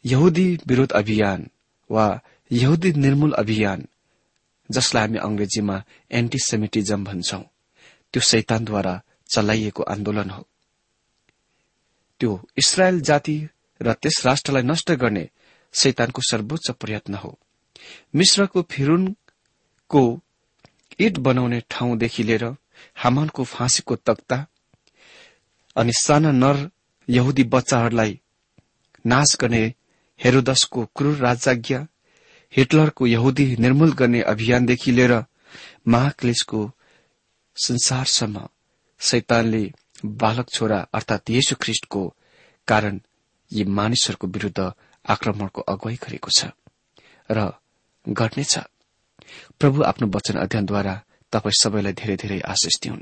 यहुदी 0.05 0.59
विरोध 0.67 0.91
अभियान 0.91 1.49
वा 1.91 2.21
यहुदी 2.51 2.91
निर्मूल 2.93 3.31
अभियान 3.31 3.87
जसलाई 4.71 5.03
हामी 5.03 5.17
अंग्रेजीमा 5.17 5.83
एन्टिसेमिटिजम 6.11 7.03
भन्छौं 7.03 7.43
त्यो 8.13 8.21
शैतानद्वारा 8.21 9.01
चलाइएको 9.29 9.83
आन्दोलन 9.83 10.29
हो। 10.29 10.47
त्यो 12.19 12.49
इसरायल 12.57 13.01
जाति 13.01 13.47
र 13.81 13.93
त्यस 13.93 14.25
राष्ट्रलाई 14.25 14.63
नष्ट 14.63 14.91
गर्ने 14.91 15.29
शैतानको 15.73 16.21
सर्वोच्च 16.21 16.71
प्रयत्न 16.71 17.13
हो। 17.13 17.39
मिश्रको 18.15 18.61
फिरुनको 18.61 20.21
इट 20.99 21.17
बनाउने 21.19 21.61
ठाउँदेखि 21.69 22.23
लिएर 22.23 22.45
हामानको 22.95 23.43
फाँसीको 23.45 23.95
तख्ता 23.97 24.45
अनि 25.75 25.91
साना 25.95 26.31
नर 26.33 26.69
यहुदी 27.07 27.43
बच्चाहरूलाई 27.49 28.19
नाश 29.05 29.35
गर्ने 29.41 29.63
हेरोदसको 30.19 30.85
क्रूर 30.95 31.17
राजाज्ञा 31.17 31.85
हिटलरको 32.53 33.07
यहुदी 33.07 33.45
निर्मूल 33.59 33.93
गर्ने 33.93 34.21
अभियानदेखि 34.27 34.91
लिएर 34.91 35.13
महाक्लेशको 35.87 36.61
संसारसम्म 37.57 38.47
शैतानले 39.01 39.63
बालक 40.17 40.49
छोरा 40.49 40.79
अर्थात 40.93 41.29
येशु 41.29 41.55
ख्रिष्टको 41.61 42.01
कारण 42.67 42.99
यी 43.51 43.63
मानिसहरूको 43.73 44.27
विरूद्ध 44.27 44.71
आक्रमणको 45.05 45.61
अगुवाई 45.67 45.95
गरेको 46.03 46.31
छ 46.31 46.49
र 47.29 47.45
गर्नेछ 48.05 48.57
प्रभु 49.59 49.83
आफ्नो 49.83 50.07
वचन 50.07 50.35
अध्ययनद्वारा 50.37 50.93
तपाईँ 51.33 51.59
सबैलाई 51.61 51.93
धेरै 51.93 52.15
धेरै 52.15 52.39
आशिष 52.47 52.75
दिउन्। 52.83 53.01